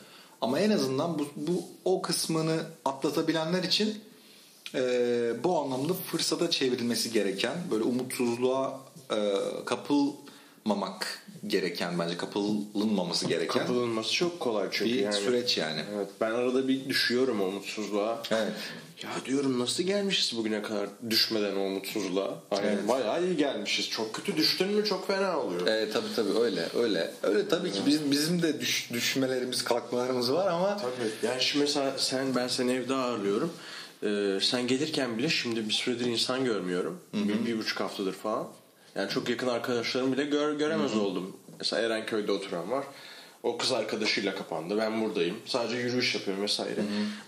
[0.41, 3.99] Ama en azından bu, bu o kısmını atlatabilenler için
[4.75, 4.81] e,
[5.43, 8.79] bu anlamda fırsata çevrilmesi gereken böyle umutsuzluğa
[9.11, 9.17] e,
[9.65, 15.13] kapılmamak gereken bence kapılınmaması gereken Kapılınması çok kolay çünkü bir yani.
[15.15, 15.81] süreç yani.
[15.95, 18.23] Evet, ben arada bir düşüyorum o umutsuzluğa.
[18.31, 18.51] Evet.
[19.03, 22.39] Ya diyorum nasıl gelmişiz bugüne kadar düşmeden o umutsuzluğa.
[22.49, 22.87] Hani Evet.
[22.87, 23.89] bayağı iyi gelmişiz.
[23.89, 25.67] Çok kötü düştün mü çok fena oluyor.
[25.67, 27.11] E, tabii tabii öyle öyle.
[27.23, 31.27] Öyle tabii ki bizim bizim de düş, düşmelerimiz kalkmalarımız var ama Tabii.
[31.31, 33.53] Yani şimdi mesela sen ben seni evde ağırlıyorum.
[34.03, 36.99] Ee, sen gelirken bile şimdi bir süredir insan görmüyorum.
[37.13, 38.47] Bir, bir buçuk haftadır falan.
[38.95, 41.37] Yani çok yakın arkadaşlarım bile gör, göremez oldum.
[41.59, 42.85] Mesela Erenköy'de oturan var.
[43.43, 44.77] O kız arkadaşıyla kapandı.
[44.77, 45.35] Ben buradayım.
[45.45, 46.81] Sadece yürüyüş yapıyorum vesaire.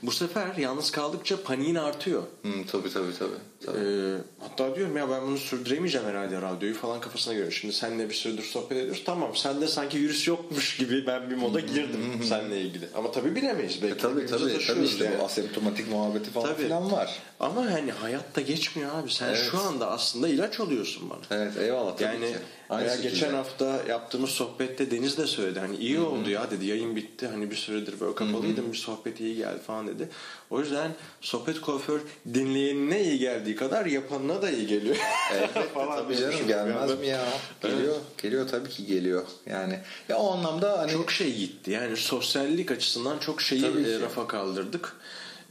[0.04, 2.21] Bu sefer yalnız kaldıkça paniğin artıyor.
[2.21, 3.32] Hı, tabii tabii tabii.
[3.65, 3.78] tabii.
[3.78, 7.52] Ee, hatta diyorum ya ben bunu sürdüremeyeceğim herhalde radyoyu falan kafasına göre.
[7.52, 9.04] Şimdi seninle bir süredir sohbet ediyoruz.
[9.06, 11.99] Tamam sende sanki virüs yokmuş gibi ben bir moda girdim
[12.30, 12.86] seninle ilgili.
[12.95, 13.82] Ama tabii bilemeyiz.
[13.82, 15.19] Belki E, tabii tabii tabii işte yani.
[15.19, 16.63] bu asemptomatik muhabbeti falan Tabii.
[16.63, 17.19] filan var.
[17.39, 19.12] Ama hani hayatta geçmiyor abi.
[19.12, 19.47] Sen Evet.
[19.52, 21.19] şu anda aslında ilaç oluyorsun bana.
[21.41, 22.38] Evet eyvallah tabii Yani ki.
[22.69, 23.10] Şekilde.
[23.10, 25.60] geçen hafta yaptığımız sohbette Deniz de söyledi.
[25.60, 26.65] Hani iyi oldu ya dedi.
[26.65, 27.28] Yayın bitti.
[27.28, 28.71] Hani bir süredir böyle kapalıydım.
[28.71, 30.10] Bir sohbet iyi geldi falan dedi.
[30.49, 32.02] O yüzden sohbet kuaför
[32.34, 34.95] dinleyenine iyi geldiği kadar yapanına da iyi geliyor.
[35.34, 37.26] Evet, Falan tabii canım gelmez mi ya?
[37.62, 37.95] Geliyor.
[38.21, 39.23] Geliyor tabii ki geliyor.
[39.45, 41.71] Yani ya o anlamda hani Çok şey gitti.
[41.71, 44.95] Yani sosyallik açısından çok şeyi e, rafa kaldırdık.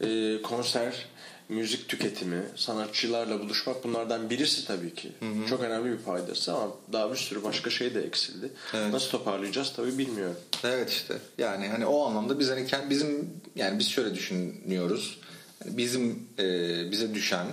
[0.01, 1.07] E, konser,
[1.53, 5.13] müzik tüketimi, sanatçılarla buluşmak bunlardan birisi tabii ki.
[5.49, 8.51] Çok önemli bir paydası ama daha bir sürü başka şey de eksildi.
[8.75, 8.93] Evet.
[8.93, 10.37] Nasıl toparlayacağız tabii bilmiyorum.
[10.65, 11.15] Evet işte.
[11.39, 15.19] Yani hani o anlamda biz hani kend- bizim yani biz şöyle düşünüyoruz.
[15.65, 16.45] Hani bizim e,
[16.91, 17.47] bize düşen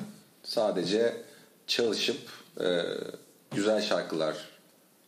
[0.43, 1.13] sadece
[1.67, 2.17] çalışıp
[2.61, 2.81] e,
[3.55, 4.35] güzel şarkılar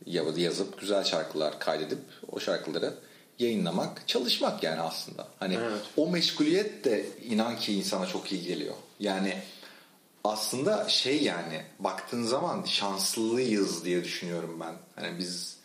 [0.06, 2.00] ya- yazıp güzel şarkılar kaydedip
[2.32, 2.94] o şarkıları
[3.42, 5.28] yayınlamak, çalışmak yani aslında.
[5.40, 5.82] Hani Evet.
[5.98, 8.76] o meşguliyet de inan ki insana çok iyi geliyor.
[9.00, 9.38] Yani
[10.24, 14.76] aslında şey yani baktığın zaman şanslıyız diye düşünüyorum ben.
[14.96, 15.58] Hani biz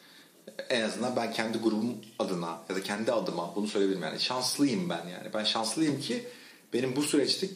[0.71, 5.09] en azından ben kendi grubum adına ya da kendi adıma bunu söyleyebilirim yani şanslıyım ben
[5.09, 5.35] yani.
[5.35, 6.25] Ben şanslıyım ki
[6.73, 7.49] benim bu süreçte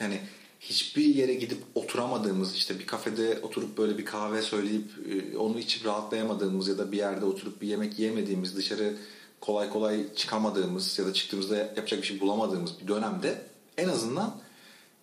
[0.00, 0.20] yani
[0.60, 5.86] hiçbir yere gidip oturamadığımız işte bir kafede oturup böyle bir kahve söyleyip e, onu içip
[5.86, 8.96] rahatlayamadığımız ya da bir yerde oturup bir yemek yemediğimiz dışarı
[9.42, 13.42] kolay kolay çıkamadığımız ya da çıktığımızda yapacak bir şey bulamadığımız bir dönemde
[13.76, 14.36] en azından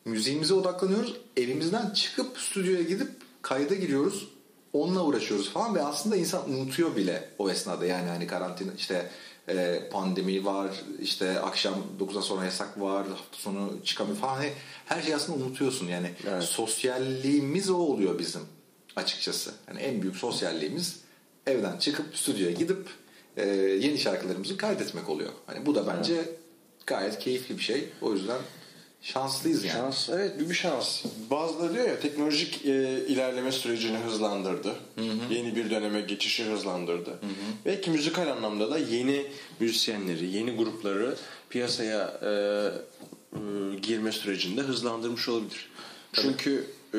[0.05, 1.17] müziğimize odaklanıyoruz.
[1.37, 3.09] Evimizden çıkıp stüdyoya gidip
[3.41, 4.27] kayda giriyoruz.
[4.73, 7.85] Onunla uğraşıyoruz falan ve aslında insan unutuyor bile o esnada.
[7.85, 9.09] Yani hani karantina işte
[9.49, 10.71] e, pandemi var
[11.01, 14.35] işte akşam 9'dan sonra yasak var hafta sonu çıkamıyor falan.
[14.35, 14.53] Hani
[14.85, 16.11] her şeyi aslında unutuyorsun yani.
[16.27, 16.43] Evet.
[16.43, 18.41] Sosyalliğimiz o oluyor bizim
[18.95, 19.51] açıkçası.
[19.67, 20.99] Yani en büyük sosyalliğimiz
[21.47, 22.89] evden çıkıp stüdyoya gidip
[23.39, 23.47] e,
[23.85, 25.29] yeni şarkılarımızı kaydetmek oluyor.
[25.45, 26.15] Hani bu da bence
[26.87, 27.89] gayet keyifli bir şey.
[28.01, 28.37] O yüzden
[29.01, 29.73] şanslıyız yani.
[29.73, 31.05] Şans, evet bir, bir şans.
[31.31, 34.75] Bazıları diyor ya teknolojik e, ilerleme sürecini hızlandırdı.
[35.29, 37.19] Yeni bir döneme geçişi hızlandırdı.
[37.65, 39.25] Belki müzikal anlamda da yeni
[39.59, 41.15] müzisyenleri, yeni grupları
[41.49, 45.69] piyasaya e, e, girme sürecinde hızlandırmış olabilir.
[46.13, 46.97] Çünkü e,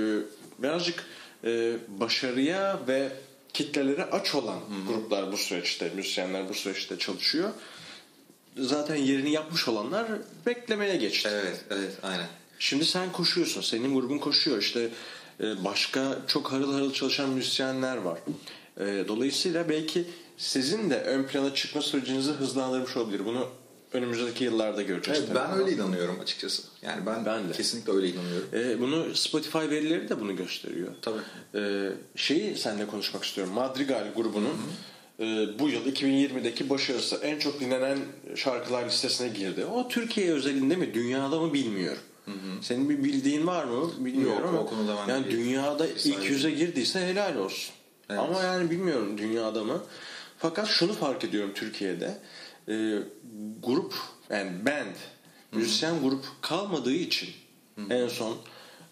[0.58, 1.04] birazcık
[1.44, 3.08] e, başarıya ve
[3.54, 4.58] kitlelere aç olan
[4.88, 7.50] gruplar bu süreçte, müzisyenler bu süreçte çalışıyor.
[8.56, 10.06] Zaten yerini yapmış olanlar
[10.46, 11.28] beklemeye geçti.
[11.32, 12.26] Evet, evet, aynen.
[12.58, 13.60] Şimdi sen koşuyorsun.
[13.60, 14.58] Senin grubun koşuyor.
[14.58, 14.88] İşte
[15.40, 18.18] e, başka çok harıl harıl çalışan müzisyenler var.
[18.80, 20.04] E, Dolayısıyla belki
[20.36, 23.24] sizin de ön plana çıkma sürecinizi hızlandırmış olabilir.
[23.24, 23.48] Bunu
[23.92, 25.20] önümüzdeki yıllarda göreceğiz.
[25.26, 26.62] Evet, ben öyle inanıyorum açıkçası.
[26.82, 27.52] Yani ben, Ben de.
[27.52, 28.48] kesinlikle öyle inanıyorum.
[28.52, 30.88] E, bunu Spotify verileri de bunu gösteriyor.
[31.02, 31.20] Tabii.
[31.54, 33.52] E, şeyi seninle konuşmak istiyorum.
[33.52, 34.56] Madrigal grubunun
[35.20, 35.24] e,
[35.58, 37.98] bu yıl 2020'deki başarısı en çok dinlenen
[38.36, 39.64] şarkılar listesine girdi.
[39.64, 42.02] O Türkiye özelinde mi, dünyada mı bilmiyorum.
[42.62, 46.50] Senin bir bildiğin var mı bilmiyorum Yok, ama o konuda ben yani dünyada ilk yüze
[46.50, 47.74] girdiyse helal olsun.
[48.10, 48.20] Evet.
[48.20, 49.82] Ama yani bilmiyorum dünyada mı.
[50.38, 52.18] Fakat şunu fark ediyorum Türkiye'de.
[52.68, 52.98] E,
[53.62, 53.94] grup
[54.30, 54.94] yani band,
[55.52, 57.30] müzisyen grup kalmadığı için
[57.90, 58.36] en son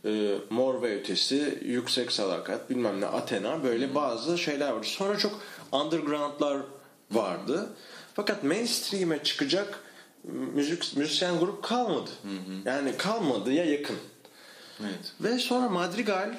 [0.05, 4.87] e, Mor ve Ötesi, Yüksek Sadakat, bilmem ne Athena böyle bazı şeyler vardı.
[4.87, 5.41] Sonra çok
[5.73, 6.59] undergroundlar
[7.11, 7.69] vardı.
[8.15, 9.85] Fakat mainstream'e çıkacak
[10.25, 12.11] müzik müzisyen grup kalmadı.
[12.65, 13.97] Yani kalmadıya yakın.
[14.81, 15.13] Evet.
[15.21, 16.35] Ve sonra Madrigal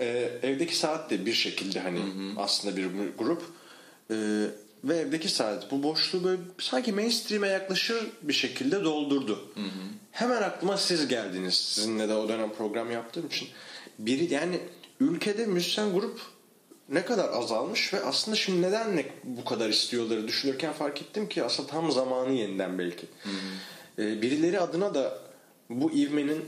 [0.00, 2.00] Ee, evdeki saat de bir şekilde hani
[2.36, 3.42] aslında bir grup.
[4.10, 4.46] Ee,
[4.84, 9.52] ve evdeki saat bu boşluğu böyle sanki mainstream'e yaklaşır bir şekilde doldurdu.
[10.12, 11.54] Hemen aklıma siz geldiniz.
[11.54, 13.48] Sizinle de o dönem program yaptığım için.
[13.98, 14.60] Biri yani
[15.00, 16.20] ülkede müzisyen grup
[16.88, 21.44] ne kadar azalmış ve aslında şimdi neden ne bu kadar istiyorları düşünürken fark ettim ki
[21.44, 23.06] aslında tam zamanı yeniden belki.
[23.98, 25.18] Ee, birileri adına da
[25.70, 26.44] bu ivmenin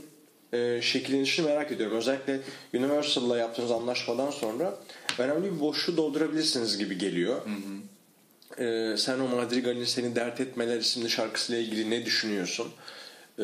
[0.53, 1.97] e, şekillenişini merak ediyorum.
[1.97, 2.39] Özellikle
[2.73, 4.77] Universal'la yaptığınız anlaşmadan sonra
[5.19, 7.41] önemli bir boşluğu doldurabilirsiniz gibi geliyor.
[8.59, 12.67] Ee, Sen o Madrigal'in seni dert etmeler isimli şarkısıyla ilgili ne düşünüyorsun?
[13.39, 13.43] Ee,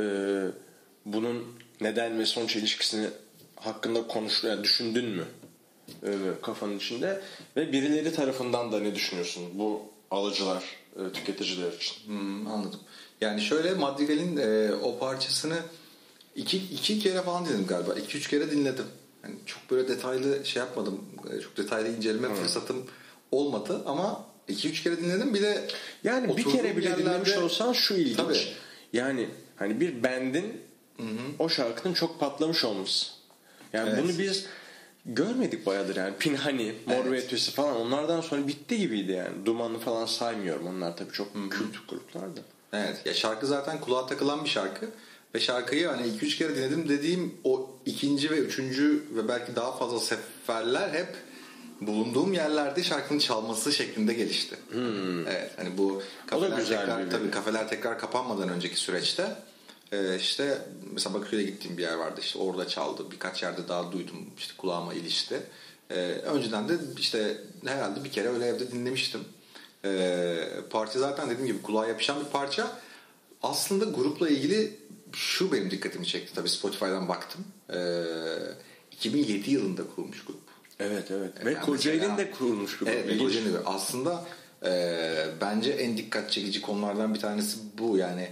[1.06, 1.46] bunun
[1.82, 3.08] neden ve sonuç ilişkisini
[3.56, 5.26] hakkında konuş, yani düşündün mü?
[6.04, 6.10] Ee,
[6.42, 7.22] kafanın içinde
[7.56, 10.64] ve birileri tarafından da ne düşünüyorsun bu alıcılar,
[10.96, 11.96] e, tüketiciler için?
[12.06, 12.80] Hmm, anladım.
[13.22, 15.58] Yani şöyle Madrigal'in e, o parçasını
[16.36, 17.94] iki, iki kere falan dinledim galiba.
[17.94, 18.86] İki üç kere dinledim.
[19.24, 21.06] Yani çok böyle detaylı şey yapmadım.
[21.34, 22.86] E, çok detaylı inceleme fırsatım
[23.32, 25.34] olmadı ama iki üç kere dinledim.
[25.34, 25.68] Bir de
[26.04, 28.18] Yani bir kere bile yerlerde- dinlemiş olsan şu ilginç.
[28.18, 28.38] Tabii.
[28.94, 30.62] Yani hani bir bandin
[31.40, 33.06] o şarkının çok patlamış olması.
[33.74, 34.04] Yani Evet.
[34.04, 34.46] bunu biz
[35.06, 36.16] görmedik bayağıdır yani.
[36.20, 37.12] Pinhani, Mor Evet.
[37.12, 39.46] ve Ötesi falan onlardan sonra bitti gibiydi yani.
[39.46, 40.68] Dumanlı falan saymıyorum.
[40.68, 42.42] Onlar tabii çok kült gruplardı.
[42.74, 43.02] Evet.
[43.06, 44.86] Ya şarkı zaten kulağa takılan bir şarkı.
[45.36, 50.00] Ve şarkıyı hani 2-3 kere dinledim dediğim o ikinci ve üçüncü ve belki daha fazla
[50.00, 51.08] seferler hep
[51.82, 54.56] bulunduğum yerlerde şarkının çalması şeklinde gelişti.
[55.28, 55.52] Evet.
[55.58, 59.36] Hani bu kafeler tekrar, tabii kafeler tekrar kapanmadan önceki süreçte
[59.94, 60.58] e, işte
[60.92, 63.12] mesela Bakırköy'e gittiğim bir yer vardı işte orada çaldı.
[63.12, 65.40] Birkaç yerde daha duydum işte kulağıma ilişti.
[65.90, 69.22] E, önceden de işte herhalde bir kere öyle evde dinlemiştim.
[69.86, 70.38] E,
[70.70, 72.80] parça zaten dediğim gibi kulağa yapışan bir parça.
[73.44, 74.80] Aslında grupla ilgili
[75.14, 76.36] şu benim dikkatimi çekti.
[76.36, 77.46] Tabii Spotify'dan baktım.
[77.74, 77.80] E,
[78.92, 80.43] 2007 yılında kurulmuş grup.
[80.80, 81.46] Evet evet.
[81.46, 82.88] Ve Yani Kocaeli'nin de kurulmuş bir.
[82.88, 83.22] Evet, İlginç.
[83.22, 83.58] Kocaeli.
[83.66, 84.26] Aslında
[84.66, 84.72] e,
[85.42, 87.98] bence en dikkat çekici konulardan bir tanesi bu.
[87.98, 88.30] Yani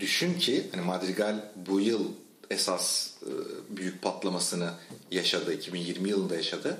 [0.00, 2.04] düşün ki hani Madrigal bu yıl
[2.50, 3.30] esas e,
[3.76, 4.70] büyük patlamasını
[5.10, 5.52] yaşadı.
[5.54, 6.76] 2020 yılında yaşadı.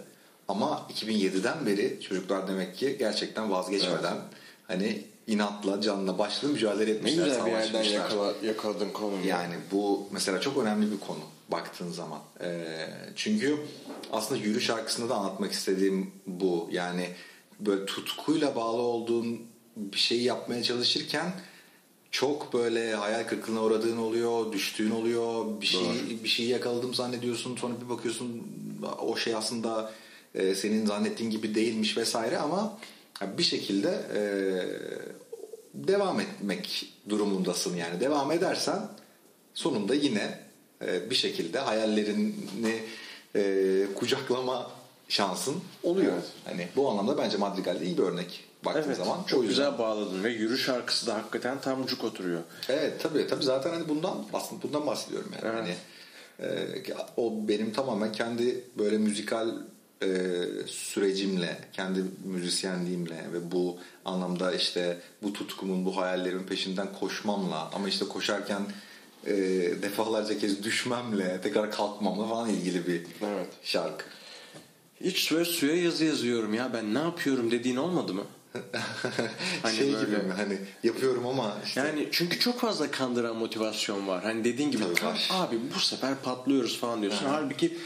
[0.48, 4.16] Ama 2007'den beri çocuklar demek ki gerçekten vazgeçmeden
[4.66, 7.24] hani inatla canla başlı mücadele Ne etmişler.
[7.24, 9.26] güzel bir yerden yakala, yakaladın konuyu.
[9.26, 11.18] Yani bu mesela çok önemli bir konu
[11.48, 12.20] baktığın zaman.
[12.40, 13.58] Ee, çünkü
[14.12, 16.68] aslında Yürü şarkısında da anlatmak istediğim bu.
[16.72, 17.08] Yani
[17.61, 19.40] böyle tutkuyla bağlı olduğun
[19.76, 21.32] bir şeyi yapmaya çalışırken
[22.11, 27.74] çok böyle hayal kırıklığına uğradığın oluyor, düştüğün oluyor, bir şey bir şeyi yakaladım zannediyorsun, sonra
[27.84, 28.42] bir bakıyorsun
[29.00, 29.92] o şey aslında
[30.34, 32.78] e, senin zannettiğin gibi değilmiş vesaire ama
[33.38, 34.20] bir şekilde e,
[35.74, 38.00] devam etmek durumundasın yani.
[38.00, 38.88] Devam edersen
[39.54, 40.47] sonunda yine e,
[40.80, 42.82] bir şekilde hayallerini
[43.36, 44.70] e, kucaklama
[45.08, 46.12] şansın oluyor.
[46.12, 46.24] Evet.
[46.44, 49.22] Hani bu anlamda bence Madrigal'de iyi bir örnek baktığın Evet, zaman.
[49.26, 52.40] çok yüzden- güzel bağladın ve yürü şarkısı da hakikaten tam cuk oturuyor.
[52.68, 55.54] Evet tabii tabii zaten hani bundan aslında bundan bahsediyorum yani.
[55.54, 55.76] Evet.
[56.40, 59.48] Hani e, o benim tamamen kendi böyle müzikal
[60.02, 60.08] e,
[60.66, 68.04] sürecimle, kendi müzisyenliğimle ve bu anlamda işte bu tutkumun, bu hayallerimin peşinden koşmamla ama işte
[68.04, 68.62] koşarken
[69.28, 73.48] e, defalarca kez düşmemle, tekrar kalkmamla falan ilgili bir Evet.
[73.62, 74.04] şarkı.
[75.00, 78.24] Hiç böyle suya yazı yazıyorum ya ben ne yapıyorum dediğin olmadı mı?
[79.62, 84.06] Hani şey böyle- gibi mi hani yapıyorum ama işte Yani çünkü çok fazla kandıran motivasyon
[84.06, 84.22] var.
[84.24, 84.84] Hani dediğin gibi
[85.30, 87.26] abi bu sefer patlıyoruz falan diyorsun.
[87.26, 87.78] Halbuki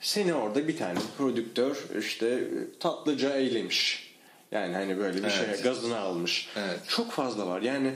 [0.00, 2.48] seni orada bir tane prodüktör işte
[2.80, 4.12] tatlıca eylemiş.
[4.52, 5.54] Yani hani böyle bir Evet.
[5.56, 6.48] şey gazını almış.
[6.56, 6.80] Evet.
[6.88, 7.62] Çok fazla var.
[7.62, 7.92] Yani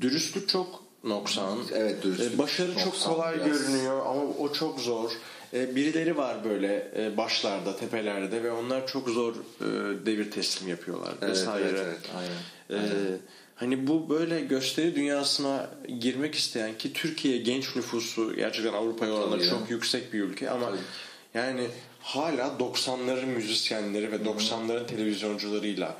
[0.00, 1.58] dürüstlük çok noksan.
[1.74, 3.46] Evet, dürüstlük E, Başarı çok noksan kolay biraz.
[3.48, 5.10] görünüyor ama o çok zor.
[5.54, 9.34] E, Birileri var böyle e, başlarda, tepelerde ve onlar çok zor
[10.06, 11.68] devir teslim yapıyorlar Evet, vesaire.
[11.68, 12.32] evet, evet, aynen.
[12.84, 13.16] Ee,
[13.54, 19.70] hani bu böyle gösteri dünyasına girmek isteyen ki Türkiye genç nüfusu gerçekten Avrupa'ya oranla çok
[19.70, 20.78] yüksek bir ülke ama Tabii.
[21.34, 21.66] yani
[22.00, 25.96] hala 90'ların müzisyenleri ve 90'ların televizyoncularıyla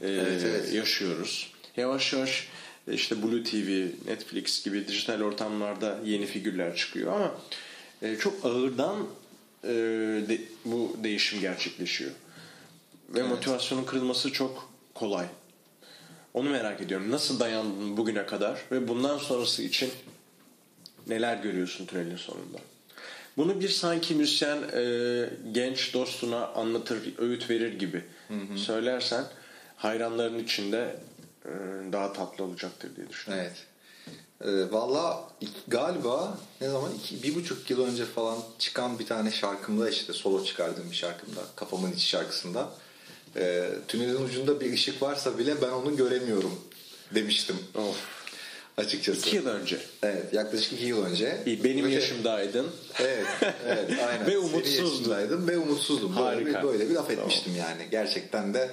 [0.00, 0.72] e, Evet, evet.
[0.72, 1.52] yaşıyoruz.
[1.76, 2.48] Yavaş yavaş
[2.90, 7.34] işte Blue TV, Netflix gibi dijital ortamlarda yeni figürler çıkıyor ama
[8.02, 9.06] e, çok ağırdan
[9.64, 12.10] e, bu değişim gerçekleşiyor.
[13.08, 15.26] Ve motivasyonun kırılması çok kolay.
[16.34, 17.10] Onu merak ediyorum.
[17.10, 19.90] Nasıl dayandın bugüne kadar ve bundan sonrası için
[21.06, 22.58] neler görüyorsun tünelin sonunda?
[23.36, 28.04] Bunu bir sanki müzisyen e, genç dostuna anlatır, öğüt verir gibi
[28.56, 29.24] söylersen
[29.76, 31.11] hayranların içinde e,
[31.92, 33.46] daha tatlı olacaktır diye düşünüyorum.
[33.50, 33.56] Evet.
[34.44, 35.24] Ee, Valla
[35.68, 40.44] galiba ne zaman iki, bir buçuk yıl önce falan çıkan bir tane şarkımda işte solo
[40.44, 42.70] çıkardığım bir şarkımda kafamın içi şarkısında
[43.36, 46.60] e, tünelin ucunda bir ışık varsa bile ben onu göremiyorum
[47.14, 47.96] demiştim Of.
[48.76, 49.20] açıkçası.
[49.20, 49.78] İki yıl önce.
[50.02, 51.42] Evet yaklaşık iki yıl önce.
[51.46, 52.66] İyi, benim Böyle- yaşımdaydın.
[53.00, 53.26] Evet,
[53.66, 54.26] evet aynen.
[54.26, 55.46] Ve umutsuzdun.
[55.48, 56.16] ve umutsuzdum.
[56.16, 56.62] Böyle Harika.
[56.62, 57.88] bir, böyle bir laf etmiştim yani.
[57.90, 58.70] Gerçekten de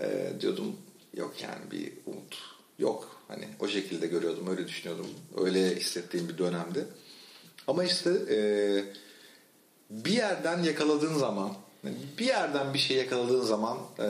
[0.00, 0.76] e, diyordum
[1.16, 2.38] yok yani bir umut
[2.78, 3.20] yok.
[3.28, 5.06] Hani o şekilde görüyordum, öyle düşünüyordum.
[5.36, 6.84] Öyle hissettiğim bir dönemdi.
[7.66, 8.38] Ama işte e,
[9.90, 11.56] bir yerden yakaladığın zaman
[12.18, 14.04] bir yerden bir şey yakaladığın zaman e,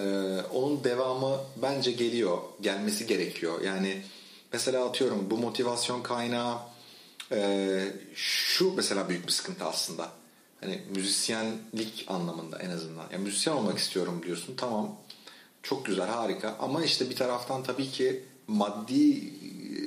[0.53, 2.38] onun devamı bence geliyor.
[2.61, 3.61] Gelmesi gerekiyor.
[3.61, 4.03] Yani
[4.53, 6.59] mesela atıyorum bu motivasyon kaynağı
[7.33, 7.81] e,
[8.14, 10.11] şu mesela büyük bir sıkıntı aslında.
[10.61, 13.05] Hani müzisyenlik anlamında en azından.
[13.12, 14.55] Yani müzisyen olmak istiyorum diyorsun.
[14.57, 14.97] Tamam.
[15.64, 16.57] Çok güzel, harika.
[16.61, 19.22] Ama işte bir taraftan tabii ki maddi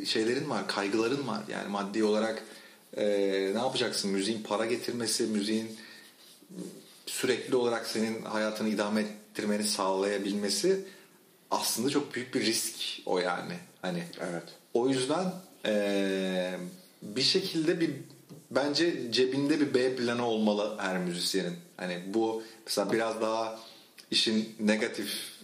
[0.05, 1.43] şeylerin var, kaygıların var.
[1.51, 2.43] Yani maddi olarak
[2.97, 3.05] e,
[3.53, 4.11] ne yapacaksın?
[4.11, 5.77] Müziğin para getirmesi, müziğin
[7.05, 10.85] sürekli olarak senin hayatını idame ettirmeni sağlayabilmesi
[11.51, 13.53] aslında çok büyük bir risk o yani.
[13.81, 14.43] Hani Evet.
[14.73, 15.33] o yüzden
[15.65, 16.57] eee,
[17.01, 17.91] bir şekilde bir
[18.51, 21.55] bence cebinde bir B planı olmalı her müzisyenin.
[21.77, 23.59] Hani bu mesela biraz daha
[24.11, 25.36] işin negatif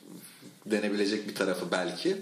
[0.65, 2.17] denebilecek bir tarafı belki.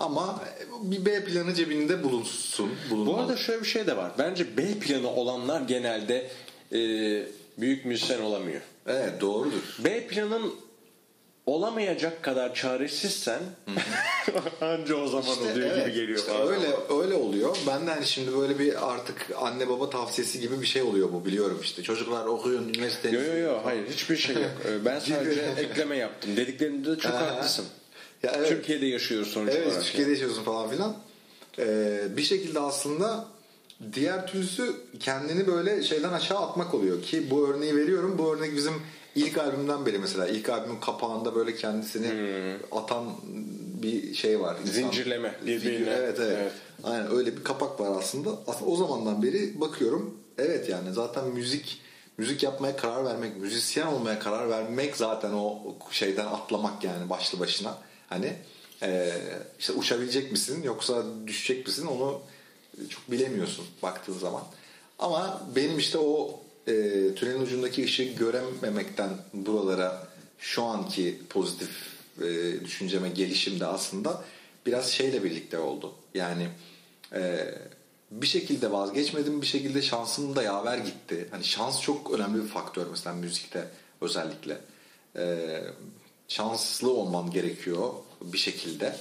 [0.00, 0.40] Ama
[0.82, 2.70] bir B planı cebinde bulunsun.
[2.90, 3.22] Bu bulunmalı.
[3.22, 4.12] arada şöyle bir şey de var.
[4.18, 6.30] Bence B planı olanlar genelde
[6.72, 6.78] e,
[7.58, 8.60] büyük müzisyen olamıyor.
[8.86, 9.76] Evet doğrudur.
[9.84, 10.54] B planın
[11.54, 13.40] olamayacak kadar çaresizsen
[14.60, 16.66] anca o zaman İşte oluyor evet, gibi geliyor işte öyle
[17.02, 17.56] öyle oluyor.
[17.66, 21.24] Ben de hani şimdi böyle bir artık anne baba tavsiyesi gibi bir şey oluyor bu
[21.24, 21.82] biliyorum işte.
[21.82, 23.10] Çocuklar okuyun üniversite.
[23.10, 24.50] Yo yo yo hayır hiçbir şey yok.
[24.68, 26.36] Ee, Ben sadece ekleme yaptım.
[26.36, 27.20] Dediklerinde de çok Ha.
[27.36, 27.64] haklısın.
[28.22, 28.48] Ya evet.
[28.48, 29.84] Türkiye'de yaşıyoruz sonuç Evet olarak.
[29.84, 30.96] Türkiye'de yaşıyorsun falan filan.
[31.58, 33.24] Ee, bir şekilde aslında
[33.92, 38.14] diğer türlüsü kendini böyle şeyden aşağı atmak oluyor ki bu örneği veriyorum.
[38.18, 38.74] Bu örnek bizim
[39.14, 42.08] ilk albümden beri mesela ilk albümün kapağında böyle kendisini
[42.72, 43.04] atan
[43.82, 44.56] bir şey var.
[44.62, 44.72] İnsan.
[44.72, 45.78] Zincirleme, birbirine.
[45.78, 46.52] Figür, Evet, evet Evet.
[46.84, 48.30] Aynen öyle bir kapak var aslında.
[48.46, 50.20] Aslında o zamandan beri bakıyorum.
[50.38, 51.80] Evet yani zaten müzik
[52.20, 55.58] müzik yapmaya karar vermek, müzisyen olmaya karar vermek zaten o
[55.90, 57.78] şeyden atlamak yani başlı başına.
[58.08, 58.36] Hani
[58.82, 59.12] e,
[59.58, 62.20] işte uçabilecek misin yoksa düşecek misin onu
[62.88, 64.42] çok bilemiyorsun baktığın zaman.
[64.98, 71.70] Ama benim işte o e, tünelin ucundaki ışığı görememekten buralara şu anki pozitif
[72.20, 74.24] e, düşünceme gelişim de aslında
[74.66, 75.94] biraz şeyle birlikte oldu.
[76.14, 76.48] Yani
[77.12, 77.54] e,
[78.10, 81.28] bir şekilde vazgeçmedim, bir şekilde şansım da yaver gitti.
[81.30, 83.68] Hani şans çok önemli bir faktör mesela müzikte
[84.00, 84.58] özellikle.
[85.16, 85.48] E,
[86.28, 88.96] şanslı olman gerekiyor bir şekilde.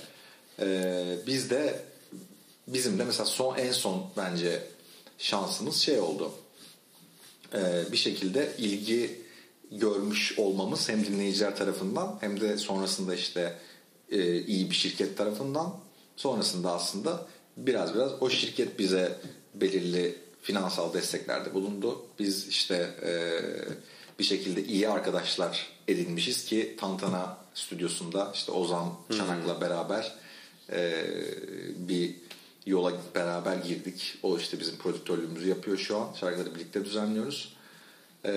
[0.59, 1.79] E, biz de
[2.67, 4.63] bizim de mesela son en son bence
[5.17, 6.31] şansımız şey oldu.
[7.53, 9.21] E, bir şekilde ilgi
[9.71, 13.55] görmüş olmamız hem dinleyiciler tarafından hem de sonrasında işte
[14.11, 15.75] e, iyi bir şirket tarafından
[16.15, 19.19] sonrasında aslında biraz biraz o şirket bize
[19.55, 22.05] belirli finansal desteklerde bulundu.
[22.19, 23.11] Biz işte e,
[24.19, 30.15] bir şekilde iyi arkadaşlar edinmişiz ki Tantana stüdyosunda işte Ozan Çanak'la beraber
[31.75, 32.15] bir
[32.69, 34.15] yola beraber girdik.
[34.23, 36.07] O işte bizim prodüktörlüğümüzü yapıyor şu an.
[36.19, 37.53] Şarkıları birlikte düzenliyoruz.
[38.25, 38.31] E,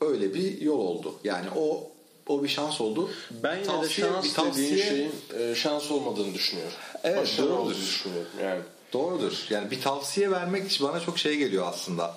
[0.00, 1.14] öyle bir yol oldu.
[1.24, 1.90] Yani o
[2.26, 3.10] o bir şans oldu.
[3.42, 6.72] Ben yine Tavsiye- de şans bir tavsiye- dediğin şeyin e, şans olmadığını düşünüyorum.
[7.04, 7.76] Evet, Başarı doğrudur.
[7.76, 8.28] düşünüyorum.
[8.42, 8.60] Yani
[8.92, 9.32] Doğrudur.
[9.50, 12.16] Yani bir tavsiye vermek bana çok şey geliyor aslında.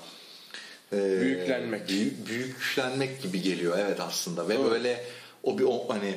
[0.93, 1.87] Ee, Büyüklenmek.
[1.89, 4.49] büyük- büyüklenmek gibi geliyor evet aslında.
[4.49, 4.71] Ve Doğru.
[4.71, 5.03] böyle
[5.43, 6.13] o bir o, hani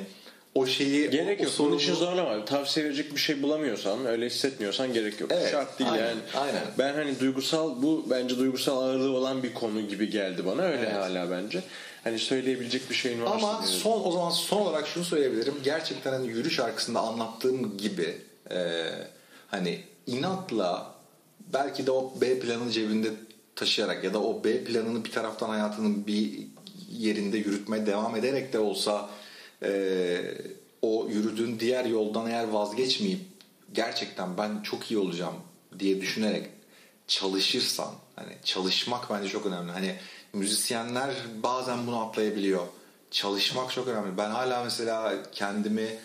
[0.54, 1.52] o şeyi Gerek o, yok.
[1.60, 2.44] o Bunun için zorlama.
[2.44, 5.30] Tavsiye verecek bir şey bulamıyorsan, öyle hissetmiyorsan gerek yok.
[5.32, 6.20] Evet, Şart değil aynen, yani.
[6.34, 6.62] aynen.
[6.78, 10.62] Ben hani duygusal, bu bence duygusal ağırlığı olan bir konu gibi geldi bana.
[10.62, 10.94] Öyle Evet.
[10.94, 11.62] hala bence.
[12.04, 13.48] Hani söyleyebilecek bir şeyin varsa.
[13.48, 15.54] Ama son o zaman son olarak şunu söyleyebilirim.
[15.64, 18.16] Gerçekten hani yürü şarkısında anlattığım gibi
[18.50, 18.84] e,
[19.46, 20.94] hani inatla
[21.52, 23.08] belki de o B planını cebinde
[23.56, 26.32] taşıyarak ya da o B planını bir taraftan hayatının bir
[26.92, 29.08] yerinde yürütmeye devam ederek de olsa
[29.64, 30.34] e,
[30.82, 33.20] o yürüdüğün diğer yoldan eğer vazgeçmeyip
[33.72, 35.34] gerçekten ben çok iyi olacağım
[35.78, 36.50] diye düşünerek
[37.06, 39.72] çalışırsan hani çalışmak bence çok önemli.
[39.72, 39.96] Hani
[40.32, 42.66] müzisyenler bazen bunu atlayabiliyor.
[43.10, 44.18] Çalışmak çok önemli.
[44.18, 45.98] Ben hala mesela kendimi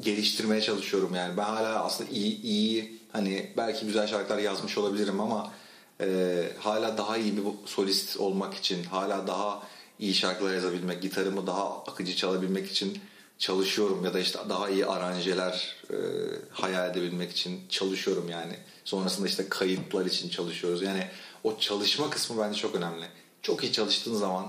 [0.00, 1.36] geliştirmeye çalışıyorum yani.
[1.36, 5.52] Ben hala aslında iyi iyi hani belki güzel şarkılar yazmış olabilirim ama
[6.00, 9.62] e, hala daha iyi bir solist olmak için, hala daha
[9.98, 12.98] iyi şarkılar yazabilmek, gitarımı daha akıcı çalabilmek için
[13.38, 15.96] çalışıyorum ya da işte daha iyi aranjeler e,
[16.50, 18.56] hayal edebilmek için çalışıyorum yani.
[18.84, 20.82] Sonrasında işte kayıtlar için çalışıyoruz.
[20.82, 21.06] Yani
[21.44, 23.04] o çalışma kısmı bence çok önemli.
[23.42, 24.46] Çok iyi çalıştığın zaman,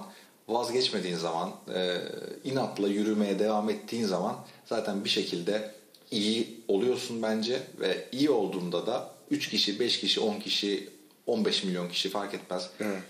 [0.47, 2.01] vazgeçmediğin zaman, e,
[2.43, 4.35] inatla yürümeye devam ettiğin zaman
[4.65, 5.71] zaten bir şekilde
[6.11, 10.89] iyi oluyorsun bence ve iyi olduğunda da 3 kişi, 5 kişi, 10 kişi,
[11.27, 12.69] 15 milyon kişi fark etmez.
[12.79, 13.03] Evet.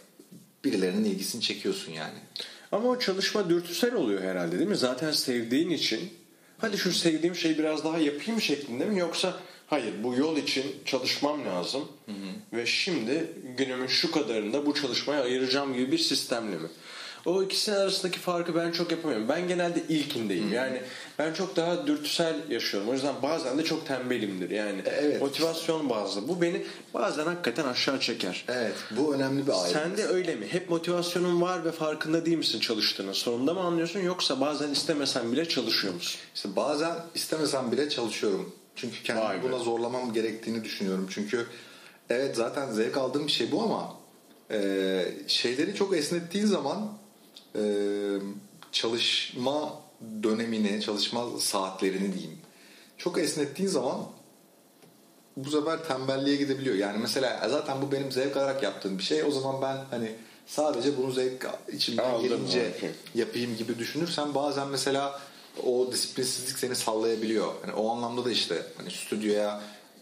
[0.66, 2.18] Birilerinin ilgisini çekiyorsun yani.
[2.72, 4.78] Ama o çalışma dürtüsel oluyor herhalde değil mi?
[4.78, 6.00] Zaten sevdiğin için
[6.58, 11.46] hadi şu sevdiğim şeyi biraz daha yapayım şeklinde mi yoksa hayır bu yol için çalışmam
[11.46, 11.88] lazım
[12.54, 16.68] ve şimdi günümün şu kadarında bu çalışmaya ayıracağım gibi bir sistemle mi?
[17.26, 19.30] O ikisinin arasındaki farkı ben çok yapamıyorum.
[19.30, 20.54] Ben genelde ilkindeyim.
[20.54, 20.82] Yani
[21.20, 22.90] ben çok daha dürtüsel yaşıyorum.
[22.90, 24.50] O yüzden bazen de çok tembelimdir.
[24.50, 25.22] Yani Evet.
[25.22, 26.28] motivasyon bazlı.
[26.28, 28.46] Bu beni bazen hakikaten aşağı çeker.
[28.48, 29.74] Evet bu önemli bir ayrım.
[29.74, 30.48] Sen de öyle mi?
[30.50, 33.14] Hep motivasyonun var ve farkında değil misin çalıştığının?
[33.14, 36.20] Sonunda mı anlıyorsun yoksa bazen istemesen bile çalışıyor musun?
[36.36, 38.56] İşte bazen istemesem bile çalışıyorum.
[38.76, 39.48] Çünkü Vay kendimi be.
[39.52, 41.08] buna zorlamam gerektiğini düşünüyorum.
[41.12, 41.46] Çünkü
[42.10, 43.94] evet zaten zevk aldığım bir şey bu ama
[44.52, 44.60] e,
[45.28, 46.92] şeyleri çok esnettiğin zaman
[47.58, 47.64] e,
[48.72, 49.74] çalışma
[50.24, 52.38] dönemini, çalışma saatlerini diyeyim.
[52.98, 53.98] Çok esnettiğin zaman
[55.38, 56.76] bu sefer tembelliğe gidebiliyor.
[56.76, 59.24] Yani mesela zaten bu benim zevk alarak yaptığım bir şey.
[59.24, 60.12] O zaman ben hani
[60.48, 62.90] sadece bunu zevk içimden Aldım, gelince okey.
[63.16, 65.22] yapayım gibi düşünürsen bazen mesela
[65.64, 67.54] o disiplinsizlik seni sallayabiliyor.
[67.64, 69.62] Yani o anlamda da işte hani stüdyoya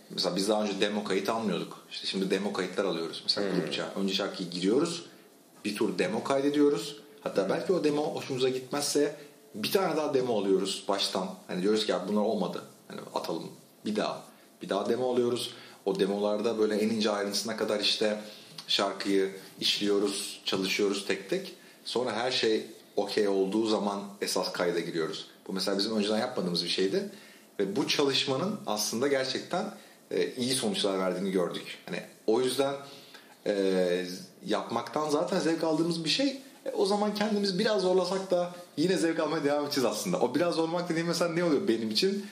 [0.10, 1.86] mesela biz daha önce demo kayıt almıyorduk.
[1.91, 3.89] İşte şimdi demo kayıtlar alıyoruz mesela grupça.
[3.95, 5.06] Önce şarkıyı giriyoruz.
[5.66, 7.03] Bir tur demo kaydediyoruz.
[7.24, 9.16] Hatta belki o demo hoşumuza gitmezse
[9.56, 11.30] bir tane daha demo alıyoruz baştan.
[11.48, 12.62] Hani diyoruz ki ya bunlar olmadı.
[12.88, 13.52] Hani atalım
[13.86, 14.24] bir daha.
[14.62, 15.54] Bir daha demo alıyoruz.
[15.86, 18.20] O demolarda böyle en ince ayrıntısına kadar işte
[18.68, 21.56] şarkıyı işliyoruz, çalışıyoruz tek tek.
[21.86, 22.66] Sonra her şey
[22.96, 25.28] okey olduğu zaman esas kayda giriyoruz.
[25.48, 27.10] Bu mesela bizim önceden yapmadığımız bir şeydi.
[27.60, 29.66] Ve bu çalışmanın aslında gerçekten
[30.12, 31.78] e, iyi sonuçlar verdiğini gördük.
[31.86, 32.74] Hani o yüzden
[33.46, 34.06] e,
[34.46, 36.42] yapmaktan zaten zevk aldığımız bir şey.
[36.66, 40.20] E, o zaman kendimiz biraz zorlasak da yine zevk almaya devam edeceğiz aslında.
[40.20, 42.26] O biraz zorlamak dediğim mesela ne oluyor benim için?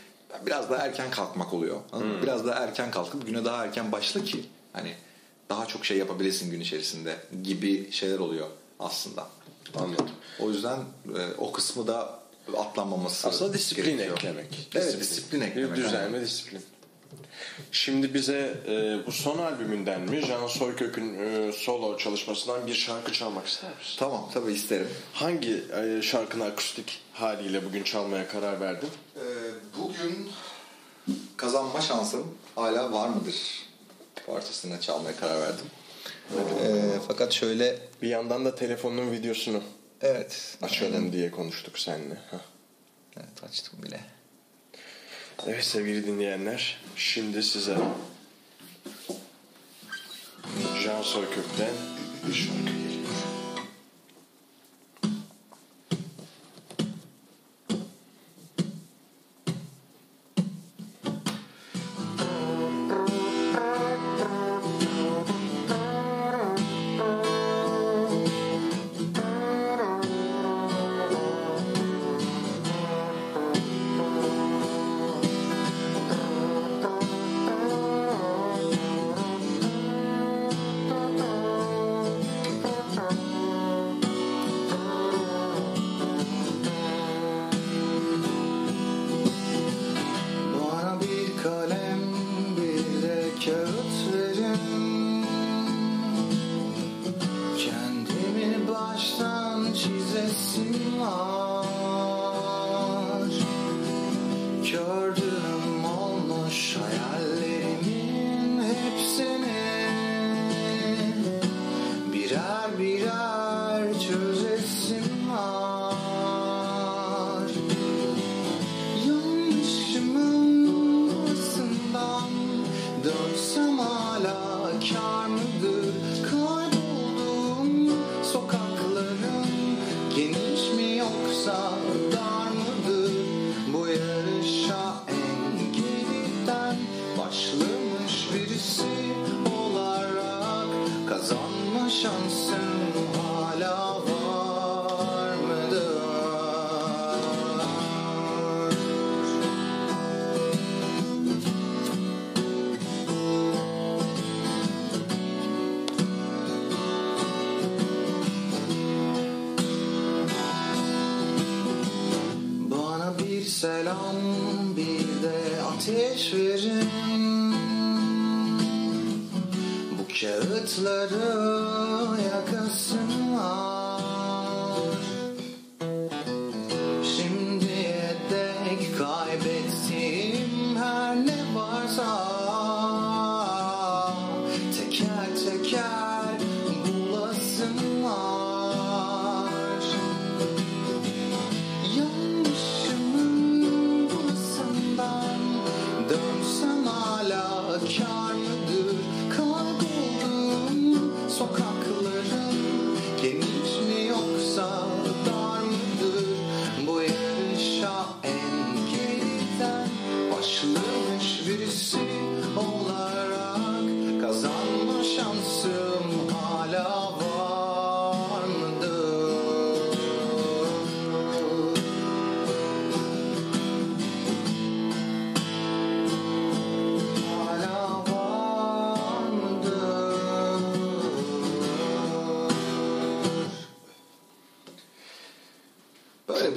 [0.45, 1.75] Biraz daha erken kalkmak oluyor.
[1.75, 2.21] Mı?
[2.23, 4.93] Biraz daha erken kalkıp güne daha erken başla ki hani
[5.49, 8.47] daha çok şey yapabilesin gün içerisinde gibi şeyler oluyor
[8.79, 9.27] aslında.
[9.75, 10.09] Anladım.
[10.39, 10.77] O yüzden
[11.17, 12.19] e, o kısmı da
[12.57, 14.17] atlanmaması Aslında disiplin gerekiyor.
[14.17, 14.69] eklemek.
[14.75, 15.71] Evet disiplin eklemek.
[15.71, 16.13] Bir düzen aynen.
[16.13, 16.61] ve disiplin.
[17.71, 23.47] Şimdi bize e, bu son albümünden mi Can Soykök'ün e, solo çalışmasından bir şarkı çalmak
[23.47, 23.95] ister misin?
[23.99, 24.87] Tamam tabii isterim.
[25.13, 28.89] Hangi e, şarkını akustik haliyle bugün çalmaya karar verdin?
[29.15, 29.21] Ee,
[29.77, 30.29] bugün
[31.37, 33.35] kazanma şansım hala var mıdır
[34.27, 35.65] parçasını çalmaya karar verdim.
[36.31, 39.63] Ee, fakat şöyle Bir yandan da telefonun videosunu
[40.01, 42.15] evet açalım diye konuştuk seninle.
[42.31, 42.39] Hah.
[43.17, 43.99] Evet açtım bile.
[45.47, 47.77] Evet sevgili dinleyenler, şimdi size
[50.83, 51.69] Can Soykök'ten
[52.27, 53.30] bir şarkı geliyor.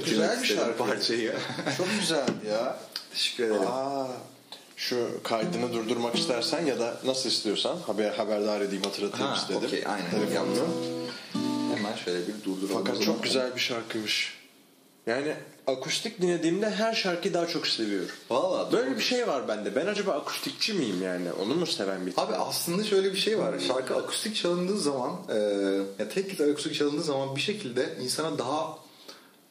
[0.09, 0.77] Güzel bir şarkı.
[0.85, 1.33] parçayı.
[1.77, 2.77] Çok güzeldi ya.
[3.13, 3.61] Teşekkür ederim.
[3.67, 4.07] Aa,
[4.75, 9.61] şu kaydını durdurmak istersen ya da nasıl istiyorsan haber haberdar edeyim hatırlatayım Ha, istedim.
[9.67, 10.33] okey, aynen, Telefonunu.
[10.57, 10.67] yaptım.
[11.75, 12.83] Hemen şöyle bir durduralım.
[12.85, 14.33] Fakat çok güzel bir şarkıymış.
[15.07, 15.33] Yani
[15.67, 18.09] akustik dinlediğimde her şarkıyı daha çok seviyorum.
[18.29, 19.75] Valla Böyle bir şey var bende.
[19.75, 21.31] Ben acaba akustikçi miyim yani?
[21.31, 22.13] Onu mu seven bir?
[22.17, 23.53] Abi aslında şöyle bir şey var.
[23.67, 25.35] Şarkı akustik çalındığı zaman, e,
[25.99, 28.77] ya tek gitar akustik çalındığı zaman bir şekilde insana daha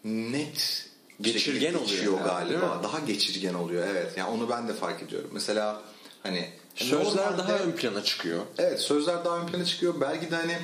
[0.05, 0.89] net
[1.21, 2.81] Geçirgen oluyor yani, galiba.
[2.83, 4.13] Daha geçirgen oluyor evet.
[4.17, 5.31] Yani onu ben de fark ediyorum.
[5.33, 5.83] Mesela
[6.23, 8.43] hani Sözler normalde- daha ön plana çıkıyor.
[8.59, 9.95] Evet sözler daha ön plana çıkıyor.
[10.01, 10.59] Belki de hani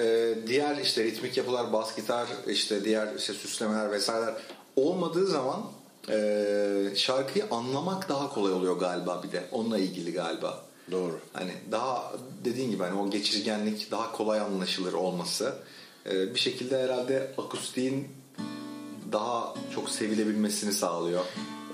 [0.00, 4.34] e, diğer işte ritmik yapılar, bas gitar, işte diğer işte süslemeler vesaireler
[4.76, 5.62] olmadığı zaman
[6.08, 9.44] e, şarkıyı anlamak daha kolay oluyor galiba bir de.
[9.52, 10.64] Onunla ilgili galiba.
[10.90, 11.20] Doğru.
[11.32, 12.12] Hani daha
[12.44, 15.54] dediğin gibi hani o geçirgenlik daha kolay anlaşılır olması
[16.10, 18.08] e, bir şekilde herhalde akustiğin
[19.12, 21.24] daha çok sevilebilmesini sağlıyor.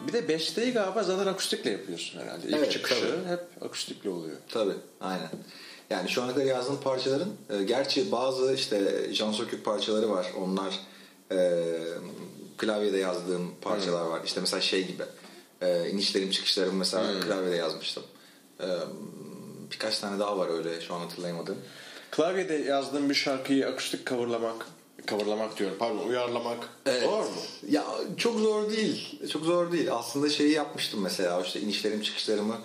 [0.09, 2.47] Bir de besteyi galiba zaten akustikle yapıyorsun herhalde.
[2.49, 3.28] İlk Evet, çıkışı tabii.
[3.32, 4.36] hep akustikle oluyor.
[4.49, 5.28] Tabii aynen.
[5.91, 10.26] Yani şu ana kadar yazdığım parçaların e, gerçi bazı işte Can Sökük parçaları var.
[10.39, 10.80] Onlar
[11.32, 11.64] e,
[12.57, 14.20] klavyede yazdığım parçalar var.
[14.24, 15.03] İşte mesela şey gibi
[15.62, 18.03] e, inişlerim çıkışlarım mesela klavyede yazmıştım.
[18.61, 18.66] E,
[19.72, 21.57] birkaç tane daha var öyle şu an hatırlayamadım.
[22.11, 24.66] Klavyede yazdığın bir şarkıyı akustik coverlamak,
[25.09, 26.69] coverlamak diyorum pardon uyarlamak
[27.03, 27.29] zor mu?
[27.71, 27.85] Ya
[28.17, 29.19] çok zor değil.
[29.33, 29.93] Çok zor değil.
[29.93, 32.59] Aslında şeyi yapmıştım mesela işte inişlerim çıkışlarımı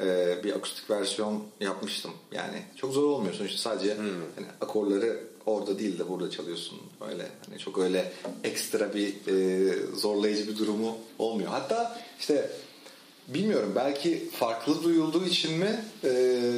[0.00, 2.10] e, bir akustik versiyon yapmıştım.
[2.32, 3.96] Yani çok zor olmuyor sonuçta sadece
[4.36, 6.78] hani akorları orada değil de burada çalıyorsun.
[7.10, 8.12] Öyle hani çok öyle
[8.44, 11.50] ekstra bir e, zorlayıcı bir durumu olmuyor.
[11.50, 12.50] Hatta işte
[13.28, 16.10] bilmiyorum belki farklı duyulduğu için mi e,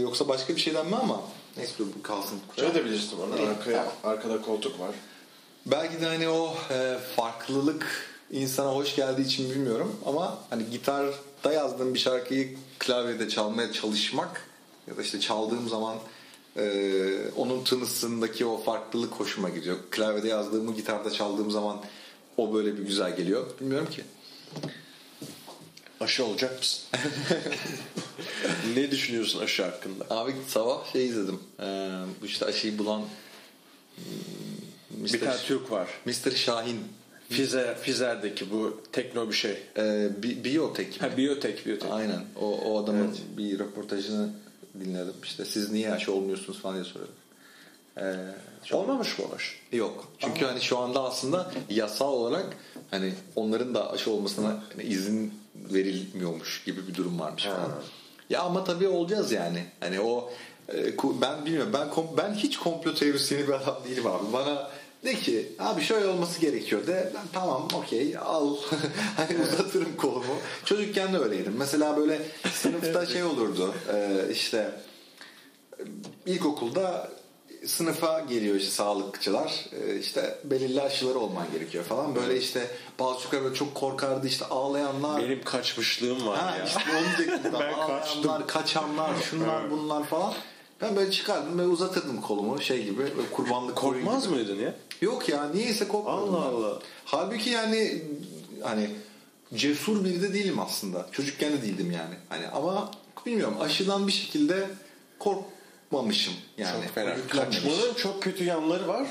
[0.03, 1.23] yoksa başka bir şeyden mi ama
[1.57, 2.39] neyse dur bu kalsın.
[2.57, 3.51] Şöyle de bilirsin onu.
[3.51, 4.91] Arkaya, arkada koltuk var.
[5.67, 11.95] Belki de hani o e, farklılık insana hoş geldiği için bilmiyorum ama hani gitarda yazdığım
[11.95, 14.49] bir şarkıyı klavyede çalmaya çalışmak
[14.87, 15.97] ya da işte çaldığım zaman
[16.57, 16.63] e,
[17.37, 19.77] onun tınısındaki o farklılık hoşuma gidiyor.
[19.91, 21.81] Klavyede yazdığımı gitarda çaldığım zaman
[22.37, 23.47] o böyle bir güzel geliyor.
[23.61, 24.05] Bilmiyorum ki.
[26.01, 26.83] Aşı olacak mısın?
[28.77, 30.05] ne düşünüyorsun aşı hakkında?
[30.11, 31.41] Abi sabah şey izledim.
[31.61, 31.65] E,
[32.23, 33.03] bu işte aşıyı bulan
[35.09, 35.89] hmm, Bir tane Türk var.
[36.05, 36.31] Mr.
[36.31, 36.81] Şahin
[37.29, 39.59] Fizer, Fizer'deki bu tekno bir şey.
[39.77, 41.09] e, bi, biyotek mi?
[41.09, 41.91] Ha biyotek, biyotek.
[41.93, 42.25] Aynen.
[42.41, 43.19] O, o adamın Evet.
[43.37, 44.29] bir röportajını
[44.81, 45.15] dinledim.
[45.25, 47.17] İşte siz niye aşı olmuyorsunuz falan diye soruyorlar.
[47.99, 49.77] Ee, Olmamış mı aşı?
[49.77, 50.09] Yok.
[50.19, 52.47] Çünkü hani şu anda aslında yasal olarak
[52.91, 57.57] hani onların da aşı olmasına hani izin verilmiyormuş gibi bir durum varmış falan.
[57.57, 57.79] Ha.
[58.31, 59.65] Ya ama tabii olacağız yani.
[59.81, 60.31] Hani o
[60.75, 61.73] e, ben bilmiyorum.
[61.75, 64.33] Ben ben hiç komplo teorisyeni bir adam değilim abi.
[64.33, 64.71] Bana
[65.05, 66.87] de ki abi şöyle olması gerekiyor.
[66.87, 68.57] De ben tamam okey al.
[69.17, 70.37] Hani uzatırım kolumu.
[70.65, 71.55] Çocukken de öyleydim.
[71.59, 72.23] Mesela böyle
[72.53, 74.71] sınıfta şey olurdu e, işte
[76.27, 77.11] ilkokulda
[77.67, 82.15] sınıfa geliyor işte sağlıkçılar Ee, işte belirli aşıları olman gerekiyor falan.
[82.15, 82.67] Böyle işte
[82.99, 85.23] bazı çocuklar çok korkardı işte ağlayanlar.
[85.23, 86.65] Benim kaçmışlığım var ha ya.
[86.65, 87.51] işte onu Ben.
[87.53, 88.47] Ağlayanlar kaçtım.
[88.47, 90.35] kaçanlar şunlar bunlar falan
[90.83, 94.35] ben böyle çıkardım ve uzatırdım kolumu şey gibi böyle kurbanlık Korkmaz gibi.
[94.35, 94.75] mıydın ya?
[95.01, 96.35] Yok ya niyeyse korkmadım.
[96.35, 96.57] Allah ben.
[96.57, 96.79] Allah.
[97.05, 98.03] Halbuki yani
[98.63, 98.91] hani
[99.55, 101.07] cesur biri de değilim aslında.
[101.13, 102.15] Çocukken de değildim yani.
[102.29, 102.91] Hani ama
[103.27, 104.71] bilmiyorum aşıdan bir şekilde
[105.19, 106.85] korkmamışım yani.
[106.85, 107.17] Çok fena.
[107.29, 109.07] Kaçmanın çok kötü yanları var.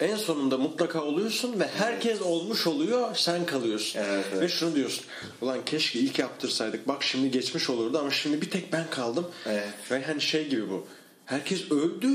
[0.00, 4.00] en sonunda mutlaka oluyorsun ve herkes olmuş oluyor sen kalıyorsun.
[4.00, 4.42] Evet, evet.
[4.42, 5.04] Ve şunu diyorsun.
[5.42, 6.88] Ulan keşke ilk yaptırsaydık.
[6.88, 9.26] Bak şimdi geçmiş olurdu ama şimdi bir tek ben kaldım.
[9.46, 9.68] Evet.
[9.90, 10.86] Ve hani şey gibi bu.
[11.30, 12.08] Herkes öldü.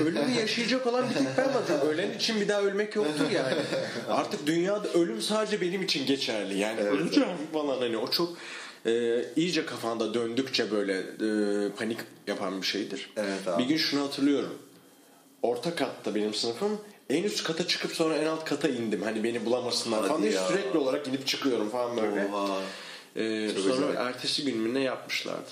[0.00, 1.88] Ölümü yaşayacak olan bir tek ben varım.
[1.88, 3.54] Ölen için bir daha ölmek yoktur yani.
[4.08, 6.58] Artık dünyada ölüm sadece benim için geçerli.
[6.58, 8.36] Yani öleceğim falan hani o çok
[8.86, 13.10] e, iyice kafanda döndükçe böyle e, panik yapan bir şeydir.
[13.16, 13.62] Evet abi.
[13.62, 14.58] Bir gün şunu hatırlıyorum.
[15.42, 16.80] Orta katta benim sınıfım.
[17.10, 19.02] En üst kata çıkıp sonra en alt kata indim.
[19.02, 22.28] Hani beni bulamasınlar Hadi falan diye sürekli olarak inip çıkıyorum falan böyle.
[22.32, 22.60] Oha.
[23.16, 24.00] Ee, Çok sonra acayip.
[24.00, 25.50] ertesi gün mü ne yapmışlardı.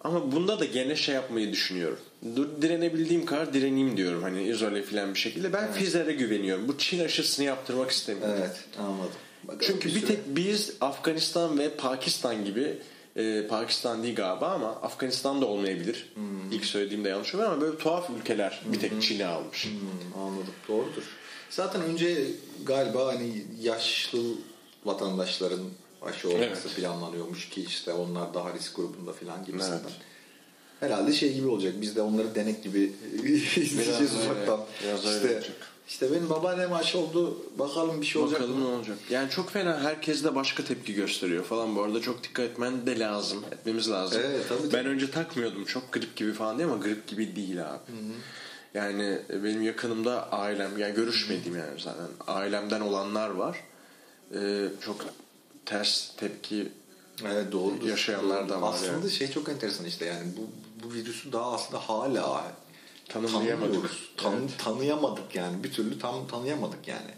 [0.00, 1.98] Ama bunda da gene şey yapmayı düşünüyorum.
[2.36, 4.22] Dur, direnebildiğim kadar direneyim diyorum.
[4.22, 5.52] Hani izole filan bir şekilde.
[5.52, 6.68] Ben Pfizer'e güveniyorum.
[6.68, 8.34] Bu Çin aşısını yaptırmak istemiyorum.
[8.38, 9.10] Evet anladım.
[9.44, 10.06] Bakalım Çünkü bir süre.
[10.06, 12.78] tek biz Afganistan ve Pakistan gibi
[13.16, 16.12] e, Pakistan değil galiba ama Afganistan da olmayabilir.
[16.14, 16.52] Hmm.
[16.52, 19.64] İlk söylediğimde yanlış olabilir ama böyle tuhaf ülkeler bir tek Çin'i almış.
[19.66, 20.54] Hmm, anladım.
[20.68, 21.02] Doğrudur.
[21.50, 22.26] Zaten önce
[22.66, 24.18] galiba hani yaşlı
[24.84, 25.60] vatandaşların
[26.02, 26.76] aşı olması Evet.
[26.76, 29.80] planlanıyormuş ki işte onlar daha risk grubunda falan gibisinden.
[29.82, 29.92] Evet.
[30.80, 31.74] Herhalde şey gibi olacak.
[31.80, 32.92] Biz de onları denek gibi
[33.56, 34.60] izleyeceğiz uzaktan.
[34.84, 35.52] biraz öyle işte, olacak.
[35.88, 37.42] işte benim babaannem aşı oldu.
[37.58, 38.64] Bakalım bir şey olacak Bakalım mı?
[38.64, 38.98] ne olacak.
[39.10, 41.76] Yani çok fena herkes de başka tepki gösteriyor falan.
[41.76, 43.44] Bu arada çok dikkat etmen de lazım.
[43.52, 44.22] Etmemiz lazım.
[44.26, 47.80] Evet, tabii, ben önce takmıyordum çok grip gibi falan diye ama grip gibi değil abi.
[48.74, 53.56] Yani benim yakınımda ailem yani görüşmediğim yani zaten ailemden olanlar var.
[54.34, 55.04] Ee, çok
[55.68, 56.72] ters tepki
[57.26, 57.88] Evet doğrudur.
[57.88, 59.10] Yaşayanlar da var Aslında yani.
[59.10, 60.50] şey çok enteresan işte yani bu,
[60.84, 62.52] bu virüsü daha aslında hala
[63.08, 63.90] Tanımlayamadık.
[64.16, 64.50] Tan- Evet.
[64.58, 65.64] Tanıyamadık yani.
[65.64, 67.10] Bir türlü tam tanıyamadık yani.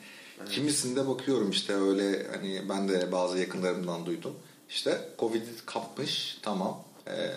[0.50, 4.34] Kimisinde bakıyorum işte öyle hani ben de bazı yakınlarımdan duydum.
[4.68, 6.84] İşte Covid kapmış tamam.
[7.06, 7.32] Ee,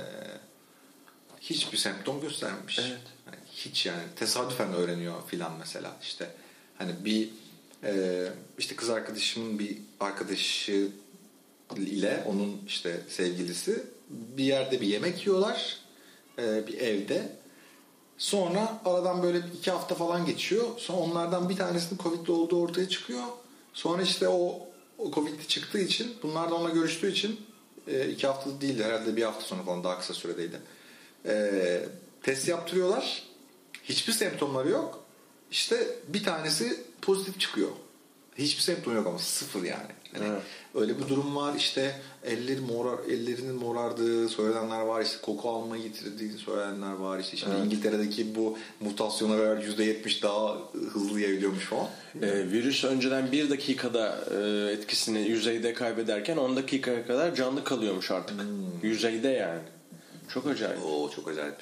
[1.41, 2.79] hiçbir semptom göstermemiş.
[2.79, 2.99] Evet.
[3.27, 6.31] Yani hiç yani tesadüfen öğreniyor filan mesela işte.
[6.77, 7.29] Hani bir
[7.83, 8.23] e,
[8.57, 10.87] işte kız arkadaşımın bir arkadaşı
[11.81, 15.77] ile onun işte sevgilisi bir yerde bir yemek yiyorlar
[16.39, 17.35] e, bir evde.
[18.17, 20.67] Sonra aradan böyle iki hafta falan geçiyor.
[20.77, 23.23] Sonra onlardan bir tanesinin Covid'li olduğu ortaya çıkıyor.
[23.73, 24.59] Sonra işte o,
[24.97, 27.41] o Covid'li çıktığı için bunlar da onunla görüştüğü için
[27.87, 30.59] e, iki hafta değil herhalde bir hafta sonra falan daha kısa süredeydi.
[31.25, 31.85] E,
[32.23, 33.23] test yaptırıyorlar.
[33.83, 35.03] Hiçbir semptomları yok.
[35.51, 37.69] İşte bir tanesi pozitif çıkıyor.
[38.37, 39.91] Hiçbir semptom yok ama sıfır yani.
[40.13, 40.41] Hani Evet.
[40.75, 46.37] Öyle bir durum var işte elleri morar, ellerinin morardığı söylenenler var işte koku almayı yitirdiğini
[46.37, 50.57] söyleyenler var işte şimdi İngiltere'deki bu mutasyona beraber %70 daha
[50.93, 51.87] hızlı yayılıyormuş falan.
[52.21, 58.41] Ee, virüs önceden bir dakikada e, etkisini yüzeyde kaybederken 10 dakikaya kadar canlı kalıyormuş artık.
[58.41, 58.89] Hmm.
[58.89, 59.61] Yüzeyde yani.
[60.33, 60.85] Çok acayip.
[60.85, 61.55] Oo çok acayip.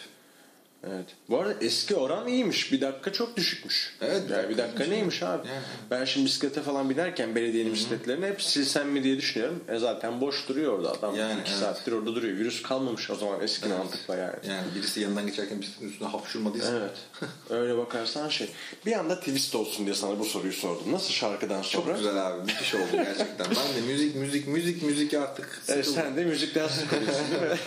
[0.88, 1.06] Evet.
[1.30, 2.72] Bu arada eski oran iyiymiş.
[2.72, 3.98] Bir dakika çok düşükmüş.
[4.02, 5.48] Evet, bir Yani bir dakika neymiş abi?
[5.48, 5.62] Yani.
[5.92, 9.64] Ben şimdi bisiklete falan binerken belediyenin bisikletlerini hep silsem mi diye düşünüyorum.
[9.70, 11.16] E zaten boş duruyor orada adam.
[11.16, 11.60] Yani, iki evet.
[11.60, 12.38] saattir orada duruyor.
[12.38, 14.36] Virüs kalmamış o zaman eski mantıkla yani.
[14.48, 16.72] Yani birisi yanından geçerken bisikletin üstüne hapşurmadıysa.
[16.78, 17.30] Evet.
[17.50, 18.50] Öyle bakarsan şey.
[18.86, 20.92] Bir anda twist olsun diye sana bu soruyu sordum.
[20.92, 21.86] Nasıl şarkıdan sonra?
[21.86, 22.42] Çok güzel abi.
[22.42, 23.48] Müthiş oldu gerçekten.
[23.50, 26.04] Ben de müzik müzik müzik müzik artık Evet, sıkıldım.
[26.04, 27.58] sen de müzikten sıkılıyorsun değil mi?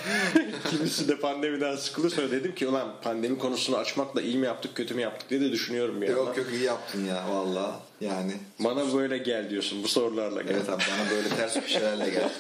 [0.71, 2.11] Kimisi de pandemiden sıkılır.
[2.11, 5.53] Sonra dedim ki ulan pandemi konusunu açmakla iyi mi yaptık kötü mü yaptık diye de
[5.53, 6.25] düşünüyorum bir yandan.
[6.25, 7.81] Yok yok iyi yaptın ya valla.
[8.01, 10.55] Yani Bana böyle gel diyorsun bu sorularla gel.
[10.55, 12.31] evet abi bana böyle ters bir şeylerle gel.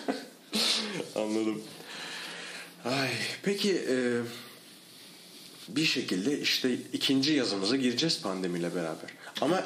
[1.22, 1.62] Anladım.
[2.84, 3.08] Ay,
[3.42, 3.96] peki e,
[5.68, 9.10] bir şekilde işte ikinci yazımıza gireceğiz pandemiyle beraber.
[9.40, 9.62] Ama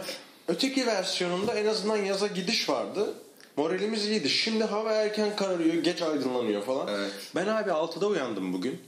[0.49, 3.15] öteki versiyonunda en azından yaza gidiş vardı.
[3.57, 4.29] Moralimiz iyiydi.
[4.31, 6.89] Şimdi hava erken kararıyor, geç aydınlanıyor falan.
[6.89, 7.13] Evet.
[7.35, 8.81] Ben abi 6'da uyandım bugün.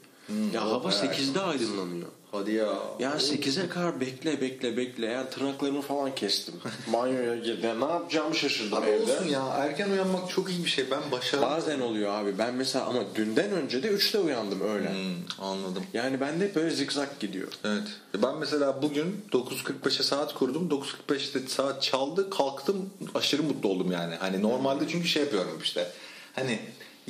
[0.54, 2.08] Ya o hava bayağı 8'de aydınlanıyor.
[2.32, 2.68] Hadi ya.
[2.98, 5.06] Ya 8'e kadar bekle bekle bekle.
[5.06, 6.54] Yani tırnaklarımı falan kestim.
[6.92, 7.68] Banyoya girdim.
[7.68, 9.12] Ya ne yapacağımı şaşırdım Abi evde.
[9.12, 10.90] olsun ya erken uyanmak çok iyi bir şey.
[10.90, 11.56] Ben başaramadım.
[11.56, 12.38] Bazen oluyor abi.
[12.38, 14.88] Ben mesela ama dünden önce de 3'te uyandım öyle.
[14.90, 15.82] Hmm, anladım.
[15.92, 17.48] Yani bende hep böyle zikzak gidiyor.
[17.64, 17.82] Evet.
[18.22, 20.68] Ben mesela bugün 9.45'e saat kurdum.
[21.08, 22.30] 9.45'te saat çaldı.
[22.30, 22.90] Kalktım.
[23.14, 24.14] Aşırı mutlu oldum yani.
[24.14, 25.90] Hani normalde çünkü şey yapıyorum işte.
[26.34, 26.58] Hani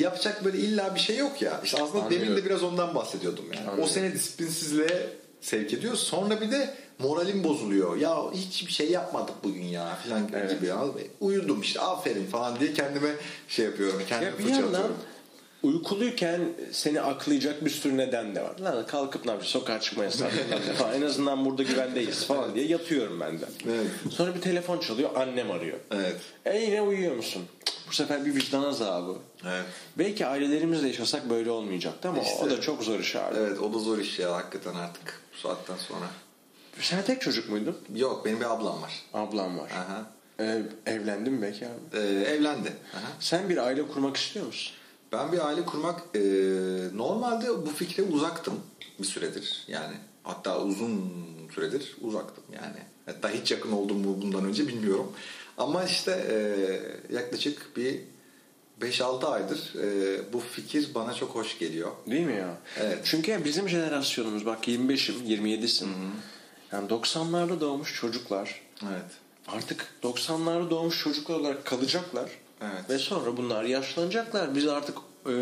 [0.01, 1.61] yapacak böyle illa bir şey yok ya.
[1.65, 2.27] İşte aslında Anlıyorum.
[2.27, 3.67] demin de biraz ondan bahsediyordum yani.
[3.67, 3.93] O Anlıyorum.
[3.95, 5.09] seni disiplinsizliğe
[5.41, 5.95] sevk ediyor.
[5.95, 7.97] Sonra bir de moralim bozuluyor.
[7.97, 10.37] Ya hiçbir şey yapmadık bugün ya falan gibi.
[10.37, 10.63] Evet.
[10.63, 10.85] ya.
[11.21, 13.11] Uyudum işte aferin falan diye kendime
[13.49, 14.03] şey yapıyorum.
[14.09, 14.91] Kendime Ya bir yandan.
[15.63, 16.41] Uykuluyken
[16.73, 18.59] seni aklayacak bir sürü neden de var.
[18.59, 19.53] Lan kalkıp ne yapacağız?
[19.53, 20.31] Sokağa çıkma yasağı
[20.79, 20.95] falan.
[20.95, 23.45] En azından burada güvendeyiz falan diye yatıyorum ben de.
[23.69, 23.87] Evet.
[24.13, 25.11] Sonra bir telefon çalıyor.
[25.17, 25.79] Annem arıyor.
[25.91, 26.17] Evet.
[26.45, 27.43] E yine uyuyor musun?
[27.89, 29.17] Bu sefer bir vicdan azabı.
[29.45, 29.65] Evet.
[29.99, 32.45] Belki ailelerimizle yaşasak böyle olmayacaktı ama İşte.
[32.45, 33.37] o da çok zor iş abi.
[33.39, 36.07] Evet o da zor iş ya hakikaten artık bu saatten sonra.
[36.81, 37.77] Sen tek çocuk muydun?
[37.95, 38.93] Yok benim bir ablam var.
[39.15, 39.71] Ablam var.
[39.71, 40.07] Aha.
[40.41, 41.75] Ee, evlendin mi bekar mı?
[41.95, 41.99] Ee,
[42.35, 42.73] evlendi.
[42.95, 43.13] Aha.
[43.21, 44.75] Sen bir aile kurmak istiyor musun?
[45.13, 46.21] Ben bir aile kurmak e,
[46.95, 48.55] normalde bu fikre uzaktım
[48.99, 51.13] bir süredir yani hatta uzun
[51.55, 55.13] süredir uzaktım yani hatta hiç yakın oldum mu bundan önce bilmiyorum
[55.59, 56.37] ama işte e,
[57.15, 58.01] yaklaşık bir
[58.81, 61.91] 5-6 aydır e, bu fikir bana çok hoş geliyor.
[62.07, 62.59] Değil mi ya?
[62.81, 62.99] Evet.
[63.05, 65.89] Çünkü bizim jenerasyonumuz bak 25'im 27'sin.
[66.73, 69.11] Yani 90'larda doğmuş çocuklar Evet.
[69.49, 72.31] artık 90'larda doğmuş çocuklar olarak kalacaklar.
[72.61, 72.91] Evet.
[72.91, 74.55] Ve sonra bunlar yaşlanacaklar.
[74.55, 75.33] Biz artık e,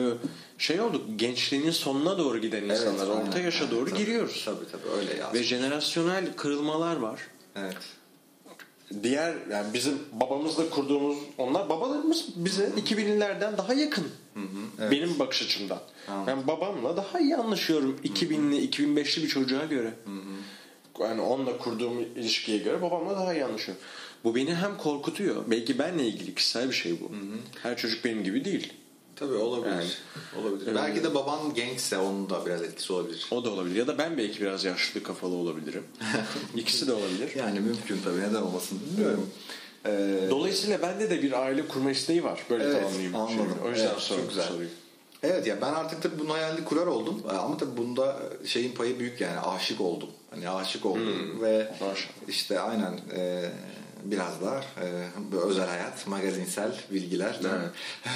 [0.59, 3.07] şey olduk gençliğinin sonuna doğru giden insanlar.
[3.07, 3.45] Evet, orta aynen.
[3.45, 3.99] yaşa Evet, doğru tabii.
[3.99, 4.43] giriyoruz.
[4.45, 5.33] Tabii tabii öyle ya.
[5.35, 7.21] Ve jenerasyonel kırılmalar var.
[7.57, 7.77] Evet.
[9.03, 14.09] Diğer yani bizim babamızla kurduğumuz onlar babalarımız bize 2000'lerden daha yakın.
[14.81, 14.93] evet.
[14.93, 15.79] Benim bakış açımdan.
[16.09, 16.27] Anladım.
[16.27, 19.95] Ben babamla daha iyi anlaşıyorum 2000'li 2005'li bir çocuğa göre.
[21.01, 23.83] Yani onunla kurduğum ilişkiye göre babamla daha iyi anlaşıyorum.
[24.25, 25.45] Bu beni hem korkutuyor.
[25.47, 27.11] Belki benle ilgili kişisel bir şey bu.
[27.63, 28.73] Her çocuk benim gibi değil.
[29.17, 29.71] Tabii olabilir.
[29.75, 29.87] Yani,
[30.47, 30.73] olabilir.
[30.73, 33.27] e, Belki de baban gençse onun da biraz etkisi olabilir.
[33.31, 33.77] O da olabilir.
[33.77, 35.85] Ya da ben belki biraz yaşlı kafalı olabilirim.
[36.57, 37.31] İkisi de olabilir.
[37.37, 39.31] Yani mümkün tabii neden olmasın bilmiyorum.
[39.87, 42.41] Ee, Dolayısıyla bende de bir aile kurma isteği var.
[42.51, 43.17] Böyle Evet, tamamlayayım.
[43.17, 43.59] anladım.
[43.65, 44.45] O yüzden Evet, sordum çok güzel.
[44.49, 44.69] soruyu.
[45.23, 48.17] Evet ya ben artık tabii bunun hayalini kurar oldum Ee, ama tabii bunda
[48.47, 50.09] şeyin payı büyük yani aşık oldum.
[50.31, 51.95] Hani aşık oldum ve Maşallah.
[51.95, 53.51] işte işte aynen e,
[54.05, 57.71] biraz da e, özel hayat, magazinsel bilgiler değil mi?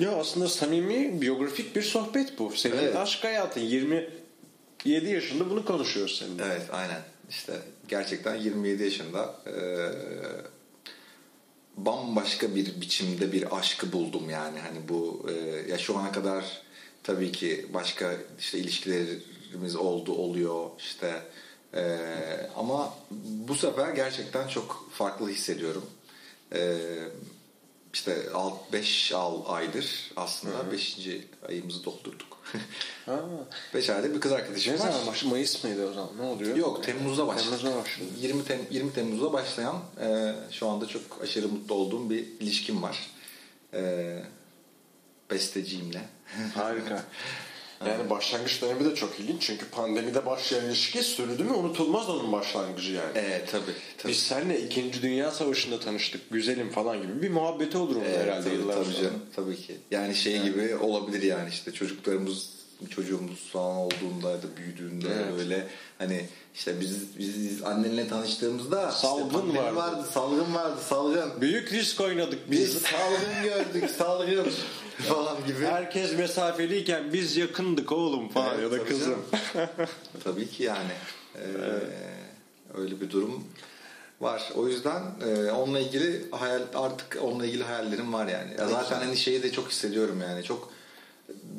[0.00, 2.52] Ya aslında samimi biyografik bir sohbet bu.
[2.56, 2.96] Senin Evet.
[2.96, 6.44] aşk hayatın 27 yaşında bunu konuşuyoruz seninle.
[6.44, 7.00] Evet aynen
[7.30, 7.52] işte
[7.88, 9.52] gerçekten 27 yaşında e,
[11.76, 15.32] bambaşka bir biçimde bir aşkı buldum yani hani bu e,
[15.70, 16.62] ya şu ana kadar
[17.02, 21.22] tabii ki başka işte ilişkilerimiz oldu oluyor işte
[21.74, 21.98] e,
[22.56, 25.86] ama bu sefer gerçekten çok farklı hissediyorum.
[26.54, 26.78] E,
[27.94, 28.16] işte
[28.72, 29.12] 5
[29.46, 30.98] aydır aslında 5.
[31.48, 32.32] ayımızı doldurduk.
[33.06, 33.20] Ha.
[33.74, 34.90] 5 ayda bir kız arkadaşım Ne var.
[34.90, 35.30] zaman başladı?
[35.30, 36.10] Mayıs mıydı o zaman?
[36.18, 36.56] Ne oluyor?
[36.56, 37.44] Yok Temmuz'da başladı.
[37.44, 38.08] Temmuz'da başladı.
[38.20, 43.10] 20, Tem 20 Temmuz'da başlayan e, şu anda çok aşırı mutlu olduğum bir ilişkim var.
[43.74, 44.22] E,
[45.30, 46.00] besteciyimle.
[46.54, 47.04] Harika.
[47.88, 52.92] Yani başlangıç dönemi de çok ilginç çünkü pandemide başlayan ilişki sürdü mü unutulmaz onun başlangıcı
[52.92, 53.10] yani.
[53.14, 53.72] Evet tabii.
[53.98, 54.12] tabii.
[54.12, 55.02] Biz seninle 2.
[55.02, 56.30] Dünya Savaşı'nda tanıştık.
[56.30, 58.96] Güzelim falan gibi bir muhabbeti olur onun Evet, herhalde tabii, yıllar tabii sonra.
[58.96, 59.76] canım, tabii ki.
[59.90, 62.50] Yani şey gibi olabilir yani işte çocuklarımız
[62.90, 65.38] çocuğumuz falan olduğunda ya da büyüdüğünde Evet.
[65.38, 65.66] böyle
[65.98, 70.06] hani işte biz biz annenle tanıştığımızda Salgın işte pandemi vardı.
[70.12, 71.40] salgın vardı, salgın.
[71.40, 72.60] Büyük risk oynadık biz.
[72.60, 74.46] Biz salgın gördük, salgın
[75.08, 75.64] falan gibi.
[75.66, 79.18] Herkes mesafeliyken biz yakındık oğlum falan Evet, ya da kızım.
[80.24, 80.92] Tabii ki yani.
[81.36, 81.42] Ee,
[82.78, 83.44] Öyle bir durum
[84.20, 84.52] var.
[84.54, 88.50] O yüzden e, onunla ilgili hayal artık onunla ilgili hayallerim var yani.
[88.58, 90.44] Ya zaten hani şeyi de çok hissediyorum yani.
[90.44, 90.72] Çok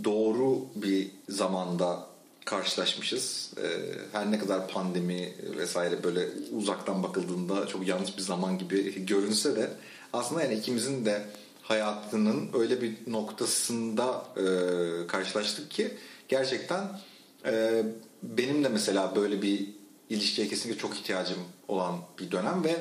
[0.03, 2.07] doğru bir zamanda
[2.45, 3.51] karşılaşmışız.
[3.57, 3.67] Ee,
[4.11, 6.27] her ne kadar pandemi vesaire böyle
[6.57, 9.69] uzaktan bakıldığında çok yanlış bir zaman gibi görünse de
[10.13, 11.21] aslında yani ikimizin de
[11.64, 15.91] hayatının öyle bir noktasında e, karşılaştık ki
[16.28, 16.99] gerçekten
[17.45, 17.84] e,
[18.24, 19.70] benim de mesela böyle bir
[20.09, 21.38] ilişkiye kesinlikle çok ihtiyacım
[21.68, 22.76] olan bir dönem ve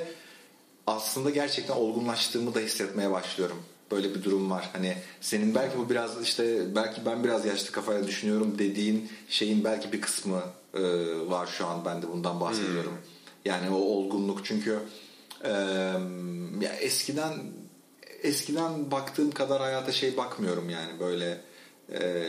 [0.86, 3.62] aslında gerçekten olgunlaştığımı da hissetmeye başlıyorum.
[3.90, 4.70] Böyle bir durum var.
[4.72, 9.92] Hani senin belki bu biraz işte belki ben biraz yaşlı kafayla düşünüyorum dediğin şeyin belki
[9.92, 10.42] bir kısmı
[10.74, 10.80] e,
[11.26, 12.92] var şu an ben de bundan bahsediyorum.
[13.44, 14.78] Yani o olgunluk çünkü
[15.44, 15.50] e,
[16.60, 17.32] ya eskiden
[18.22, 21.40] eskiden baktığım kadar hayata şey bakmıyorum yani böyle
[21.92, 22.24] e,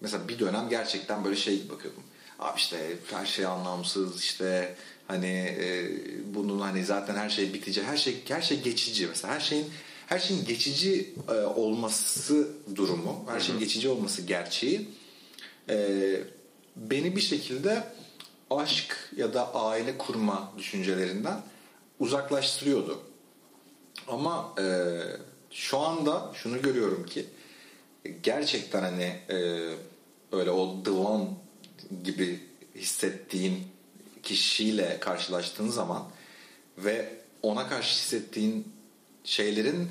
[0.00, 2.02] mesela bir dönem gerçekten böyle şey bakıyordum.
[2.38, 2.78] Abi işte
[3.10, 4.76] her şey anlamsız işte
[5.08, 5.90] hani e,
[6.34, 9.66] bunun hani zaten her şey bitecek her şey her şey geçici mesela her şeyin
[10.06, 14.88] her şeyin geçici e, olması durumu her şeyin geçici olması gerçeği
[15.68, 16.16] e,
[16.76, 17.84] beni bir şekilde
[18.50, 21.42] aşk ya da aile kurma düşüncelerinden
[22.00, 23.02] uzaklaştırıyordu.
[24.10, 24.64] Ama e,
[25.50, 27.26] şu anda şunu görüyorum ki
[28.22, 29.68] gerçekten hani e,
[30.32, 31.28] böyle o the one
[32.04, 32.40] gibi
[32.74, 33.66] hissettiğin
[34.22, 36.02] kişiyle karşılaştığın zaman
[36.78, 38.72] ve ona karşı hissettiğin
[39.24, 39.88] şeylerin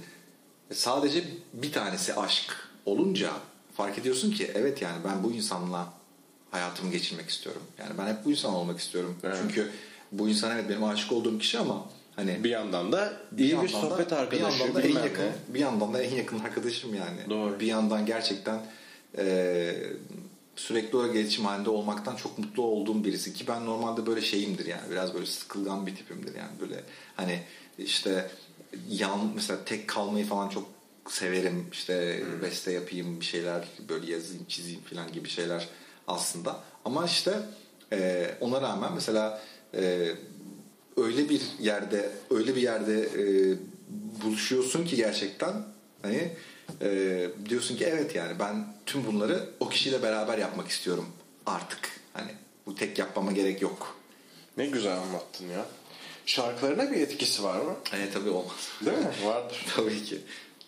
[0.73, 3.31] sadece bir tanesi aşk olunca
[3.77, 5.93] fark ediyorsun ki evet yani ben bu insanla
[6.51, 7.61] hayatımı geçirmek istiyorum.
[7.79, 9.17] Yani ben hep bu insan olmak istiyorum.
[9.23, 9.37] Evet.
[9.41, 9.71] Çünkü
[10.11, 11.85] bu insan evet benim aşık olduğum kişi ama
[12.19, 14.59] hani Bir yandan da iyi bir, yandan da- sohbet arkadaşı.
[14.59, 15.53] Bir yandan da en yakın, ne.
[15.53, 17.29] bir yandan da en yakın arkadaşım yani.
[17.29, 17.59] Doğru.
[17.59, 18.59] Bir yandan gerçekten
[19.17, 19.75] e,
[20.55, 24.91] sürekli olarak iletişim halinde olmaktan çok mutlu olduğum birisi ki ben normalde böyle şeyimdir yani
[24.91, 26.83] biraz böyle sıkılgan bir tipimdir yani böyle
[27.15, 27.39] hani
[27.77, 28.31] işte
[28.89, 30.65] yan mesela tek kalmayı falan çok
[31.09, 32.41] severim işte Hmm.
[32.41, 35.67] beste yapayım bir şeyler böyle yazayım çizeyim falan gibi şeyler
[36.07, 37.33] aslında ama işte
[37.93, 39.41] e, ona rağmen mesela
[39.73, 40.07] e,
[41.03, 43.23] öyle bir yerde öyle bir yerde e,
[44.23, 45.53] buluşuyorsun ki gerçekten
[46.01, 46.31] hani
[46.81, 51.05] e, diyorsun ki evet yani ben tüm bunları o kişiyle beraber yapmak istiyorum
[51.45, 51.79] artık
[52.13, 52.31] hani
[52.65, 53.95] bu tek yapmama gerek yok.
[54.57, 55.65] Ne güzel anlattın ya.
[56.25, 57.75] Şarkılarına bir etkisi var mı?
[57.93, 58.69] E tabii olmaz.
[58.85, 59.07] Değil mi?
[59.25, 59.65] Vardır.
[59.75, 60.17] tabii ki.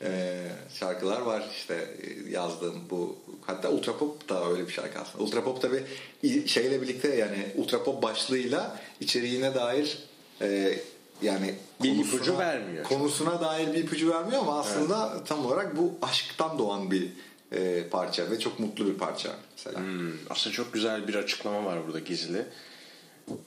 [0.04, 0.42] E,
[0.80, 5.24] şarkılar var işte e, yazdığım bu hatta Ultrapop da öyle bir şarkı aslında.
[5.24, 5.84] Ultrapop tabii
[6.24, 9.98] i- şeyle birlikte yani Ultrapop başlığıyla içeriğine dair
[10.42, 10.80] e,
[11.22, 12.84] yani Bir konusuna- ipucu vermiyor.
[12.86, 17.10] Konusuna dair bir ipucu vermiyor ama aslında tam olarak bu aşktan doğan bir
[17.52, 19.80] e, parça ve çok mutlu bir parça mesela.
[19.80, 22.46] Hmm, aslında çok güzel bir açıklama var burada gizli.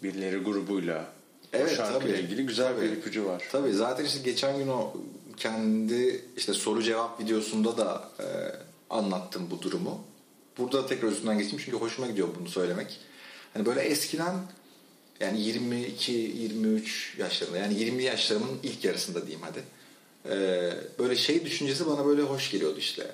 [0.03, 1.05] Birileri grubuyla
[1.53, 2.25] Evet, o şarkıyla tabii.
[2.25, 2.83] ilgili güzel Tabii.
[2.87, 3.43] bir ipucu var.
[3.53, 4.93] Tabii zaten işte geçen gün o
[5.37, 8.27] kendi işte soru cevap videosunda da e,
[8.91, 10.01] anlattım bu durumu.
[10.59, 13.01] Burada tekrar üstünden geçeyim çünkü hoşuma gidiyor bunu söylemek.
[13.55, 14.35] Hani böyle eskiden
[15.25, 19.63] yani 22-23 yaşlarında yani 20 yaşlarımın ilk yarısında diyeyim hadi.
[20.35, 23.07] E, böyle şey düşüncesi bana böyle hoş geliyordu işte.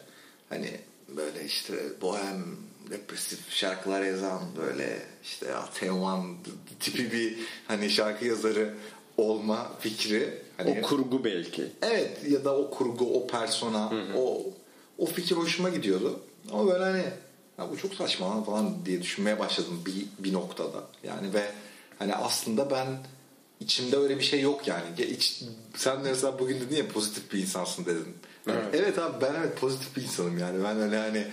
[0.49, 0.71] Hani
[1.17, 2.57] böyle işte bohem
[2.91, 6.37] depresif şarkılar yazan böyle işte Teoman
[6.81, 7.39] tipi bir
[7.69, 8.75] hani şarkı yazarı
[9.17, 10.43] olma fikri.
[10.57, 11.67] Hani, O kurgu belki.
[11.83, 14.43] Evet ya da o kurgu, o persona, o
[14.99, 16.21] o fikir hoşuma gidiyordu.
[16.53, 17.05] Ama böyle hani
[17.59, 20.85] ya bu çok saçma lan falan diye düşünmeye başladım bir, bir noktada.
[21.05, 21.51] Yani ve
[22.01, 22.87] hani aslında ben
[23.61, 24.85] içimde öyle bir şey yok yani.
[24.99, 25.43] Ya iç-
[25.77, 28.17] sen de mesela bugün dedin ya pozitif bir insansın dedin.
[28.49, 28.65] Evet.
[28.73, 30.65] Evet abi ben evet pozitif bir insanım yani.
[30.65, 31.27] Ben öyle hani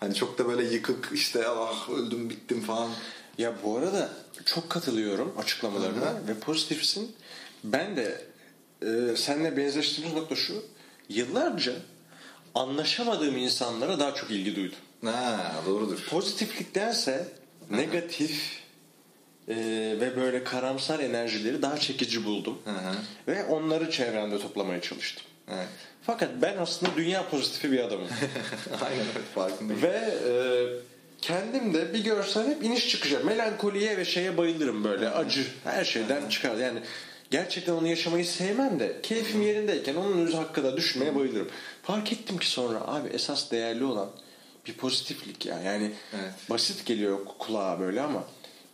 [0.00, 2.90] hani çok da böyle yıkık işte ah öldüm bittim falan.
[3.38, 4.10] Ya bu arada
[4.44, 7.12] çok katılıyorum açıklamalarına Hı ve pozitifsin.
[7.64, 8.24] Ben de
[8.82, 10.62] e, seninle benzeştiğimiz nokta şu.
[11.08, 11.72] Yıllarca
[12.54, 14.78] anlaşamadığım insanlara daha çok ilgi duydum.
[15.04, 16.06] Ha doğrudur.
[16.10, 17.28] Pozitifliktense
[17.70, 18.63] negatif
[19.48, 19.56] e,
[20.00, 22.58] ve böyle karamsar enerjileri daha çekici buldum.
[22.64, 22.94] Hı hı.
[23.28, 25.24] Ve onları çevremde toplamaya çalıştım.
[25.48, 25.68] Evet.
[26.02, 28.08] Fakat ben aslında dünya pozitifi bir adamım.
[28.84, 29.82] Aynen evet farkındayım.
[29.82, 30.32] Ve e,
[31.22, 33.18] kendim de bir görsem hep iniş çıkışa.
[33.18, 35.08] Melankoliye ve şeye bayılırım böyle.
[35.08, 35.46] Acı.
[35.64, 36.56] Her şeyden çıkar.
[36.56, 36.78] Yani
[37.30, 41.48] gerçekten onu yaşamayı sevmem de keyfim yerindeyken onun yüzü hakkında düşünmeye bayılırım.
[41.82, 44.10] Fark ettim ki sonra abi esas değerli olan
[44.66, 45.60] bir pozitiflik ya.
[45.60, 46.32] Yani Evet.
[46.50, 48.24] basit geliyor kulağa böyle ama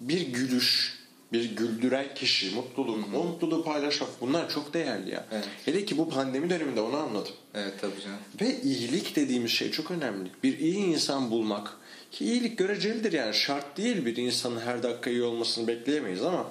[0.00, 1.00] bir gülüş,
[1.32, 5.26] bir güldüren kişi, mutluluk, o mutluluğu paylaşmak bunlar çok değerli ya.
[5.32, 5.44] Evet.
[5.64, 7.32] Hele ki bu pandemi döneminde onu anladım.
[7.54, 8.18] Evet tabii canım.
[8.40, 10.28] Ve iyilik dediğimiz şey çok önemli.
[10.42, 11.76] Bir iyi insan bulmak.
[12.12, 16.50] Ki iyilik görecelidir yani şart değil bir insanın her dakika iyi olmasını bekleyemeyiz ama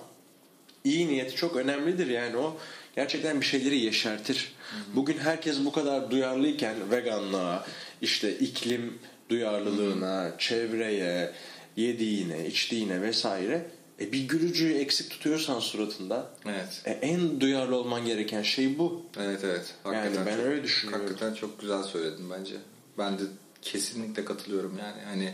[0.84, 2.58] iyi niyeti çok önemlidir yani o
[2.96, 4.54] gerçekten bir şeyleri yeşertir.
[4.96, 7.66] Bugün herkes bu kadar duyarlıyken veganlığa,
[8.02, 11.32] işte iklim duyarlılığına, çevreye,
[11.80, 16.82] yediğine, içtiğine vesaire e bir gülücüğü eksik tutuyorsan suratında Evet.
[16.86, 19.02] e en duyarlı olman gereken şey bu.
[19.20, 19.74] Evet evet.
[19.86, 21.06] Yani ben çok- öyle düşünüyorum.
[21.06, 22.56] Hakikaten çok güzel söyledin bence.
[22.98, 23.24] Ben de
[23.62, 25.02] kesinlikle katılıyorum yani.
[25.06, 25.34] Hani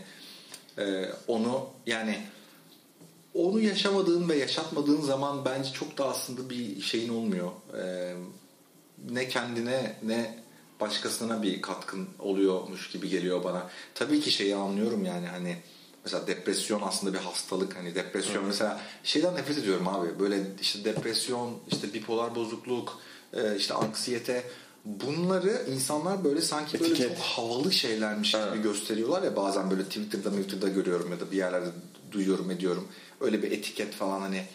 [0.78, 2.18] e, onu yani
[3.34, 7.52] onu yaşamadığın ve yaşatmadığın zaman bence çok da aslında bir şeyin olmuyor.
[7.84, 8.14] E,
[9.12, 10.40] ne kendine ne
[10.80, 13.70] başkasına bir katkın oluyormuş gibi geliyor bana.
[13.96, 15.58] Tabii ki şeyi anlıyorum yani hani
[16.06, 20.20] mesela depresyon aslında bir hastalık hani depresyon mesela şeyden nefret ediyorum abi.
[20.20, 23.00] Böyle işte depresyon işte bipolar bozukluk
[23.34, 24.44] e, işte anksiyete.
[24.86, 27.18] Bunları insanlar böyle sanki böyle Etiket.
[27.18, 31.70] çok havalı şeylermiş gibi gösteriyorlar ya bazen böyle Twitter'da Twitter'da görüyorum ya da bir yerlerde
[32.12, 32.88] duyuyorum ediyorum.
[33.22, 34.46] Öyle bir etiket falan hani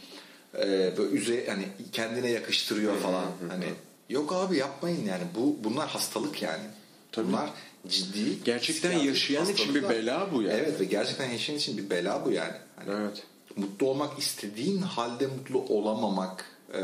[0.59, 3.64] e, böyle üze hani kendine yakıştırıyor falan hani.
[4.09, 5.22] Yok abi yapmayın yani.
[5.36, 6.64] Bu bunlar hastalık yani.
[7.12, 7.28] Tabii.
[7.28, 7.51] bunlar
[7.89, 10.55] ciddi Gerçekten yaşayan için bir bela bu yani.
[10.55, 13.22] evet ve gerçekten yaşayan için bir bela bu yani hani Evet.
[13.57, 16.81] mutlu olmak istediğin halde mutlu olamamak e,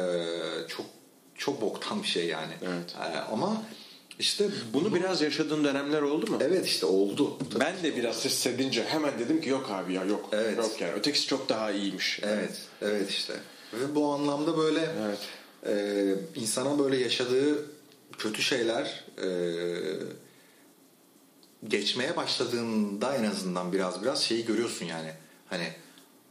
[0.68, 0.86] çok
[1.34, 2.94] çok boktan bir şey yani Evet.
[3.14, 3.62] E, ama
[4.18, 6.38] işte Bunu biraz yaşadığın dönemler oldu mu?
[6.40, 10.28] evet işte oldu Ben de biraz hissedince hemen dedim ki yok abi ya yok.
[10.32, 10.56] Evet.
[10.58, 12.20] Yok yani ötekisi çok daha iyiymiş.
[12.22, 13.34] Evet, evet işte.
[13.74, 15.18] Ve bu anlamda böyle Evet.
[15.66, 17.66] e, insana böyle yaşadığı
[18.18, 19.26] kötü şeyler e,
[21.68, 25.10] geçmeye başladığında en azından biraz biraz şeyi görüyorsun yani.
[25.46, 25.72] Hani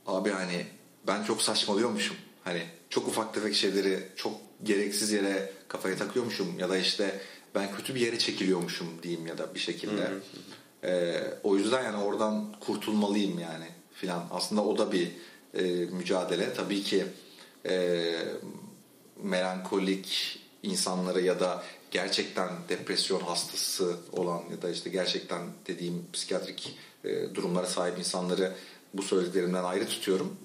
[0.07, 0.65] abi hani
[1.07, 2.17] ben çok saçmalıyormuşum.
[2.43, 4.33] Hani çok ufak tefek şeyleri çok
[4.63, 7.21] gereksiz yere kafaya takıyormuşum ya da işte
[7.55, 10.09] ben kötü bir yere çekiliyormuşum diyeyim ya da bir şekilde.
[10.83, 14.27] E, o yüzden yani oradan kurtulmalıyım yani filan.
[14.31, 15.11] Aslında o da bir
[15.53, 16.53] e, mücadele.
[16.53, 17.05] Tabii ki
[17.69, 18.13] e,
[19.23, 27.35] melankolik insanlara ya da gerçekten depresyon hastası olan ya da işte gerçekten dediğim psikiyatrik e,
[27.35, 28.53] durumlara sahip insanları
[28.93, 30.37] bu söylediklerimden ayrı tutuyorum.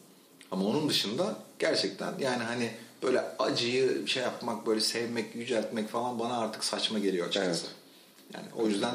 [0.51, 2.71] Ama onun dışında gerçekten yani hani
[3.03, 7.67] böyle acıyı şey yapmak, böyle sevmek, yüceltmek falan bana artık saçma geliyor açıkçası.
[7.67, 8.35] Evet.
[8.35, 8.95] Yani o yüzden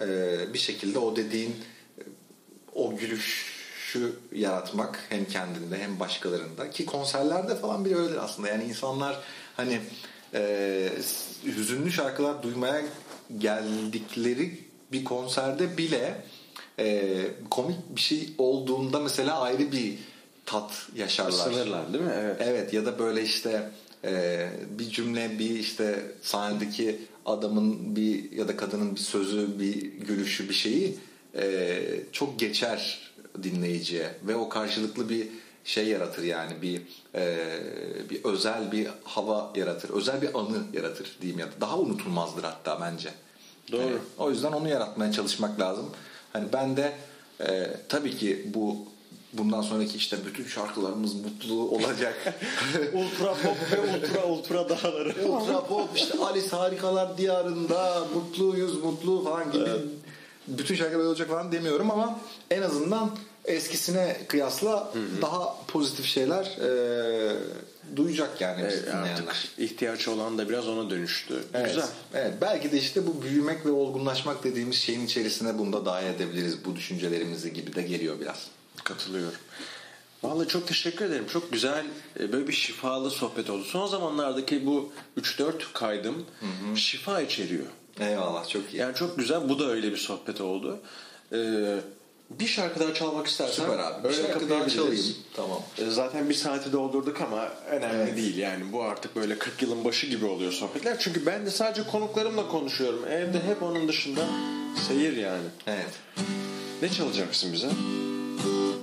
[0.00, 1.50] e, bir şekilde o dediğin
[1.98, 2.02] e,
[2.74, 8.48] o gülüşü yaratmak hem kendinde hem başkalarında ki konserlerde falan bile öyledir aslında.
[8.48, 9.20] Yani insanlar
[9.56, 9.80] hani
[10.34, 10.88] e,
[11.44, 12.82] hüzünlü şarkılar duymaya
[13.38, 14.58] geldikleri
[14.92, 16.24] bir konserde bile
[16.78, 17.12] e,
[17.50, 19.98] komik bir şey olduğunda mesela ayrı bir
[20.46, 21.52] tat yaşarlar.
[21.52, 22.12] Sınırlar değil mi?
[22.14, 22.36] Evet.
[22.40, 23.70] Evet ya da böyle işte
[24.04, 30.48] e, bir cümle bir işte sahnedeki adamın bir ya da kadının bir sözü bir gülüşü
[30.48, 30.96] bir şeyi
[31.34, 33.10] e, çok geçer
[33.42, 35.28] dinleyiciye ve o karşılıklı bir
[35.64, 36.82] şey yaratır yani bir
[37.14, 37.46] e,
[38.10, 43.10] bir özel bir hava yaratır özel bir anı yaratır diyeyim ya daha unutulmazdır hatta bence.
[43.72, 43.80] Doğru.
[43.80, 45.90] Yani o yüzden onu yaratmaya çalışmak lazım.
[46.32, 46.92] Hani ben de
[47.40, 48.76] e, tabii ki bu
[49.32, 52.14] bundan sonraki işte bütün şarkılarımız mutlu olacak.
[52.92, 55.28] ultra pop ve ultra ultra dağları.
[55.28, 59.70] Ultra pop işte Alice Harikalar Diyarında mutluyuz mutlu falan gibi
[60.48, 63.10] bütün şarkılar olacak falan demiyorum ama en azından
[63.44, 67.36] eskisine kıyasla daha pozitif şeyler e,
[67.96, 71.44] duyacak yani Evet, artık ihtiyaç olan da biraz ona dönüştü.
[71.54, 71.88] Evet, Güzel.
[72.14, 76.64] Evet, belki de işte bu büyümek ve olgunlaşmak dediğimiz şeyin içerisine bunu da dahil edebiliriz.
[76.64, 78.46] Bu düşüncelerimizi gibi de geliyor biraz.
[78.84, 79.38] Katılıyorum.
[80.22, 81.26] Vallahi çok teşekkür ederim.
[81.32, 81.84] Çok güzel
[82.20, 83.64] e, böyle bir şifalı sohbet oldu.
[83.64, 86.26] Son zamanlardaki bu 3-4 kaydım
[86.76, 87.66] şifa içeriyor.
[88.00, 88.76] Eyvallah çok iyi.
[88.76, 89.48] Yani çok güzel.
[89.48, 90.78] Bu da öyle bir sohbet oldu.
[91.32, 91.76] Ee,
[92.30, 94.08] bir şarkı daha çalmak istersen Süper abi.
[94.08, 95.04] Bir şarkı daha çalayım.
[95.36, 95.58] Tamam.
[95.78, 98.16] Ee, Zaten bir saati doldurduk ama önemli Evet.
[98.16, 98.72] değil yani.
[98.72, 100.96] Bu artık böyle 40 yılın başı gibi oluyor sohbetler.
[100.98, 103.04] Çünkü ben de sadece konuklarımla konuşuyorum.
[103.08, 104.20] Evde hep onun dışında
[104.88, 105.44] seyir yani.
[105.66, 105.90] Evet.
[106.82, 107.66] Ne çalacaksın bize?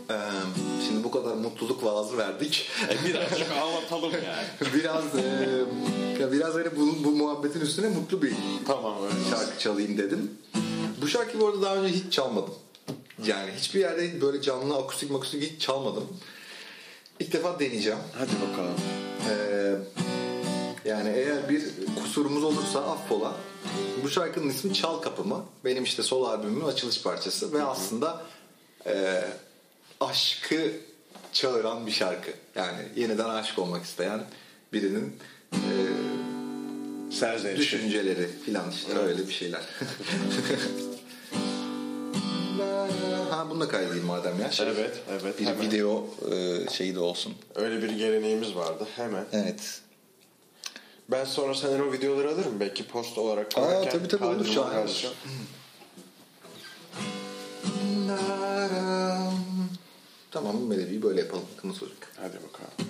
[0.09, 0.13] Ee,
[0.87, 2.69] şimdi bu kadar mutluluk vaazı verdik.
[3.07, 4.73] Birazcık anlatalım yani.
[4.73, 5.47] biraz e,
[6.21, 8.33] ya biraz hani bu, bu muhabbetin üstüne mutlu bir
[8.67, 9.15] tamam öyle.
[9.29, 10.31] şarkı çalayım dedim.
[11.01, 12.53] Bu şarkıyı bu arada daha önce hiç çalmadım.
[13.25, 16.07] Yani hiçbir yerde böyle canlı akustik makustik hiç çalmadım.
[17.19, 17.99] İlk defa deneyeceğim.
[18.17, 18.75] Hadi bakalım.
[19.29, 19.75] Ee,
[20.85, 21.63] yani eğer bir
[22.01, 23.33] kusurumuz olursa affola.
[24.03, 25.45] Bu şarkının ismi Çal Kapımı.
[25.65, 28.23] Benim işte sol albümümün açılış parçası ve aslında
[28.85, 29.23] e,
[29.99, 30.71] aşkı
[31.33, 32.31] çağıran bir şarkı.
[32.55, 34.23] Yani yeniden aşık olmak isteyen
[34.73, 35.15] birinin
[35.53, 35.71] e,
[37.57, 39.61] düşünceleri filan işte öyle bir şeyler.
[43.37, 44.51] ha bunu da kaydedeyim madem ya.
[44.51, 45.39] Şey, Evet, evet.
[45.39, 45.61] Bir hemen.
[45.61, 47.33] video e, şeyi de olsun.
[47.55, 48.87] Öyle bir geleneğimiz vardı.
[48.95, 49.25] Hemen.
[49.31, 49.81] Evet.
[51.11, 52.59] Ben sonra senden o videoları alırım.
[52.59, 53.91] Belki post olarak koyarken.
[53.91, 54.87] tabii tabii, olur, şahane olur.
[54.87, 55.15] yazacağım.
[60.31, 61.45] Tamam melodiyi böyle yapalım.
[61.57, 61.97] Kımız çocuk.
[62.15, 62.87] Hadi bakalım.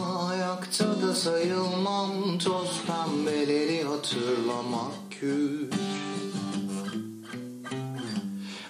[0.00, 5.74] Ayakta da sayılmam Toz pembeleri hatırlamak güç.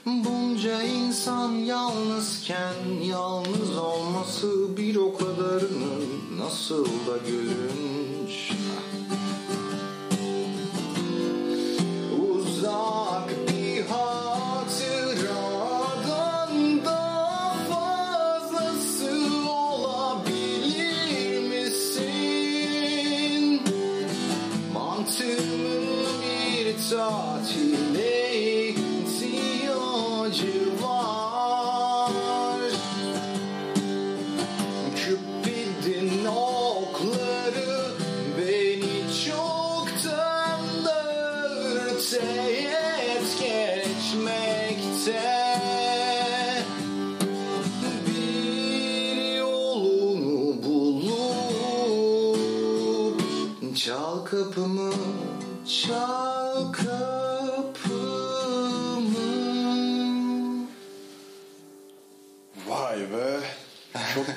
[0.07, 8.59] Bunca insan yalnızken yalnız olması bir o kadarının nasıl da gülünç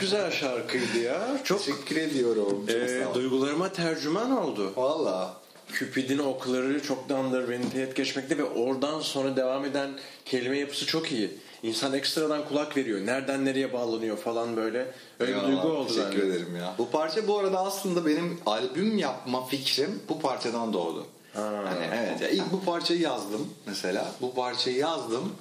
[0.04, 1.38] güzel şarkıydı ya.
[1.44, 2.66] Çok Teşekkür ediyorum.
[2.68, 4.74] Çok e, duygularıma tercüman oldu.
[4.76, 5.34] Valla.
[5.74, 9.90] Cupid'in okları çoktandır beni teğet geçmekte ve oradan sonra devam eden
[10.26, 11.32] kelime yapısı çok iyi.
[11.64, 13.06] İnsan ekstradan kulak veriyor.
[13.06, 14.92] Nereden nereye bağlanıyor falan böyle.
[15.20, 16.36] Öyle bir duygu oldu Teşekkür bende.
[16.36, 16.76] ederim ya.
[16.78, 21.06] Bu parça bu arada aslında benim albüm yapma fikrim bu parçadan doğdu.
[21.34, 24.12] Hani evet ya ilk bu parçayı yazdım mesela.
[24.22, 25.34] Bu parçayı yazdım.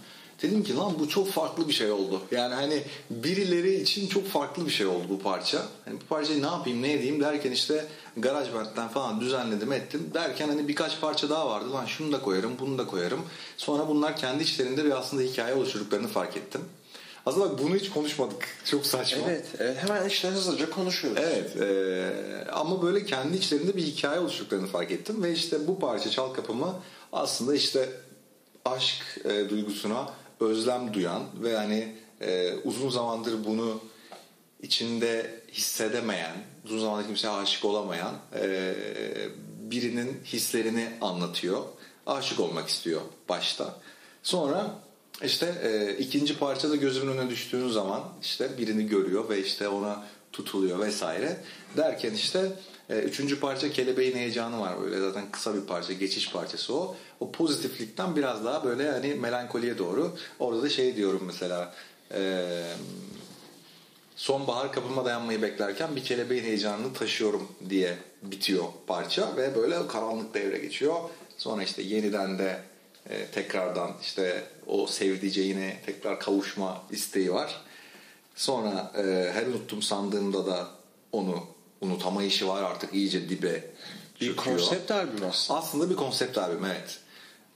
[0.42, 2.22] Dedim ki lan bu çok farklı bir şey oldu.
[2.30, 5.62] Yani hani birileri için çok farklı bir şey oldu bu parça.
[5.84, 7.86] Hani bu parçayı ne yapayım ne edeyim derken işte
[8.16, 10.10] GarageBand'den falan düzenledim ettim.
[10.14, 11.72] Derken hani birkaç parça daha vardı.
[11.72, 13.20] Lan şunu da koyarım bunu da koyarım.
[13.56, 16.60] Sonra bunlar kendi içlerinde bir aslında hikaye oluşturduklarını fark ettim.
[17.26, 18.48] Aslında bak bunu hiç konuşmadık.
[18.64, 19.22] Çok saçma.
[19.28, 21.22] Evet, evet, hemen işte hızlıca konuşuyoruz.
[21.24, 26.10] Evet e, ama böyle kendi içlerinde bir hikaye oluşturduklarını fark ettim ve işte bu parça
[26.10, 26.74] Çal Kapımı
[27.12, 27.88] aslında işte
[28.64, 30.06] aşk e, duygusuna
[30.44, 33.80] özlem duyan ve hani e, uzun zamandır bunu
[34.62, 38.74] içinde hissedemeyen, uzun zamandır kimseye aşık olamayan e,
[39.70, 41.62] birinin hislerini anlatıyor.
[42.06, 43.80] Aşık olmak istiyor başta.
[44.22, 44.78] Sonra
[45.22, 50.78] işte e, ikinci parçada gözümün önüne düştüğün zaman işte birini görüyor ve işte ona tutuluyor
[50.78, 51.36] vesaire.
[51.76, 52.52] Derken işte
[52.94, 56.96] üçüncü parça kelebeğin heyecanı var böyle zaten kısa bir parça geçiş parçası o.
[57.20, 60.16] O pozitiflikten biraz daha böyle hani melankoliye doğru.
[60.38, 61.74] Orada da şey diyorum mesela
[62.14, 62.44] e,
[64.16, 70.58] sonbahar kapıma dayanmayı beklerken bir kelebeğin heyecanını taşıyorum diye bitiyor parça ve böyle karanlık devre
[70.58, 70.96] geçiyor.
[71.38, 72.60] Sonra işte yeniden de
[73.10, 77.60] e, tekrardan işte o sevdiceğine tekrar kavuşma isteği var.
[78.34, 80.68] Sonra e, her unuttum sandığımda da
[81.12, 81.51] onu
[81.82, 83.64] unutamayışı var artık iyice dibe
[84.20, 84.58] Bir çöküyor.
[84.58, 85.58] konsept albüm aslında.
[85.58, 86.98] Aslında bir konsept albüm evet.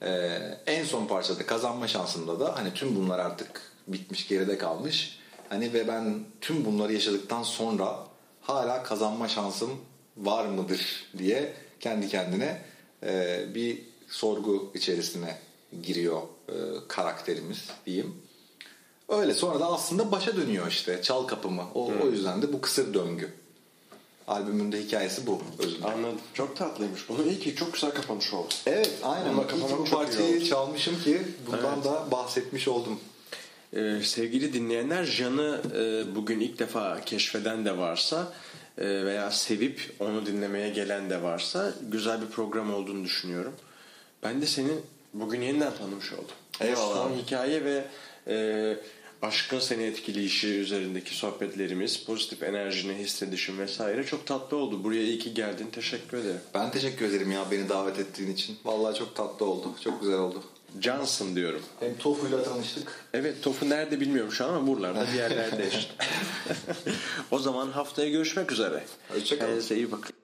[0.01, 5.19] Ee, en son parçada kazanma şansımda da hani tüm bunlar artık bitmiş geride kalmış.
[5.49, 7.99] Hani ve ben tüm bunları yaşadıktan sonra
[8.41, 9.69] hala kazanma şansım
[10.17, 12.61] var mıdır diye kendi kendine
[13.03, 15.37] e, bir sorgu içerisine
[15.83, 16.53] giriyor e,
[16.87, 18.15] karakterimiz diyeyim.
[19.09, 21.63] Öyle sonra da aslında başa dönüyor işte çal kapımı.
[21.75, 23.33] O, o yüzden de bu kısır döngü.
[24.27, 25.85] Albümün de hikayesi bu özünde.
[25.85, 26.19] Anladım.
[26.33, 27.09] Çok tatlıymış.
[27.09, 28.53] Bunu iyi ki çok güzel kapanış oldu.
[28.65, 29.47] Evet aynen.
[29.47, 31.85] Kafama bu parçayı çalmışım ki bundan Evet.
[31.85, 32.99] da bahsetmiş oldum.
[33.73, 38.33] Ee, sevgili dinleyenler Jan'ı e, bugün ilk defa keşfeden de varsa
[38.77, 43.53] e, veya sevip onu dinlemeye gelen de varsa güzel bir program olduğunu düşünüyorum.
[44.23, 44.71] Ben de seni
[45.13, 46.35] bugün yeniden tanımış oldum.
[46.61, 46.95] Eyvallah.
[46.95, 47.83] Son hikaye ve
[48.27, 48.77] e,
[49.21, 54.83] aşkın seni etkileyişi üzerindeki sohbetlerimiz, pozitif enerjini hissedişin vesaire çok tatlı oldu.
[54.83, 55.67] Buraya iyi ki geldin.
[55.71, 56.41] Teşekkür ederim.
[56.53, 58.57] Ben teşekkür ederim ya beni davet ettiğin için.
[58.65, 59.71] Vallahi çok tatlı oldu.
[59.83, 60.43] Çok güzel oldu.
[60.79, 61.61] Cansın diyorum.
[61.79, 63.05] Hem Tofu'yla tanıştık.
[63.13, 65.93] Evet topu nerede bilmiyorum şu an ama buralarda bir yerlerde işte.
[67.31, 68.83] o zaman haftaya görüşmek üzere.
[69.09, 69.49] Hoşça kalın.
[69.49, 70.16] Kendinize iyi bakın.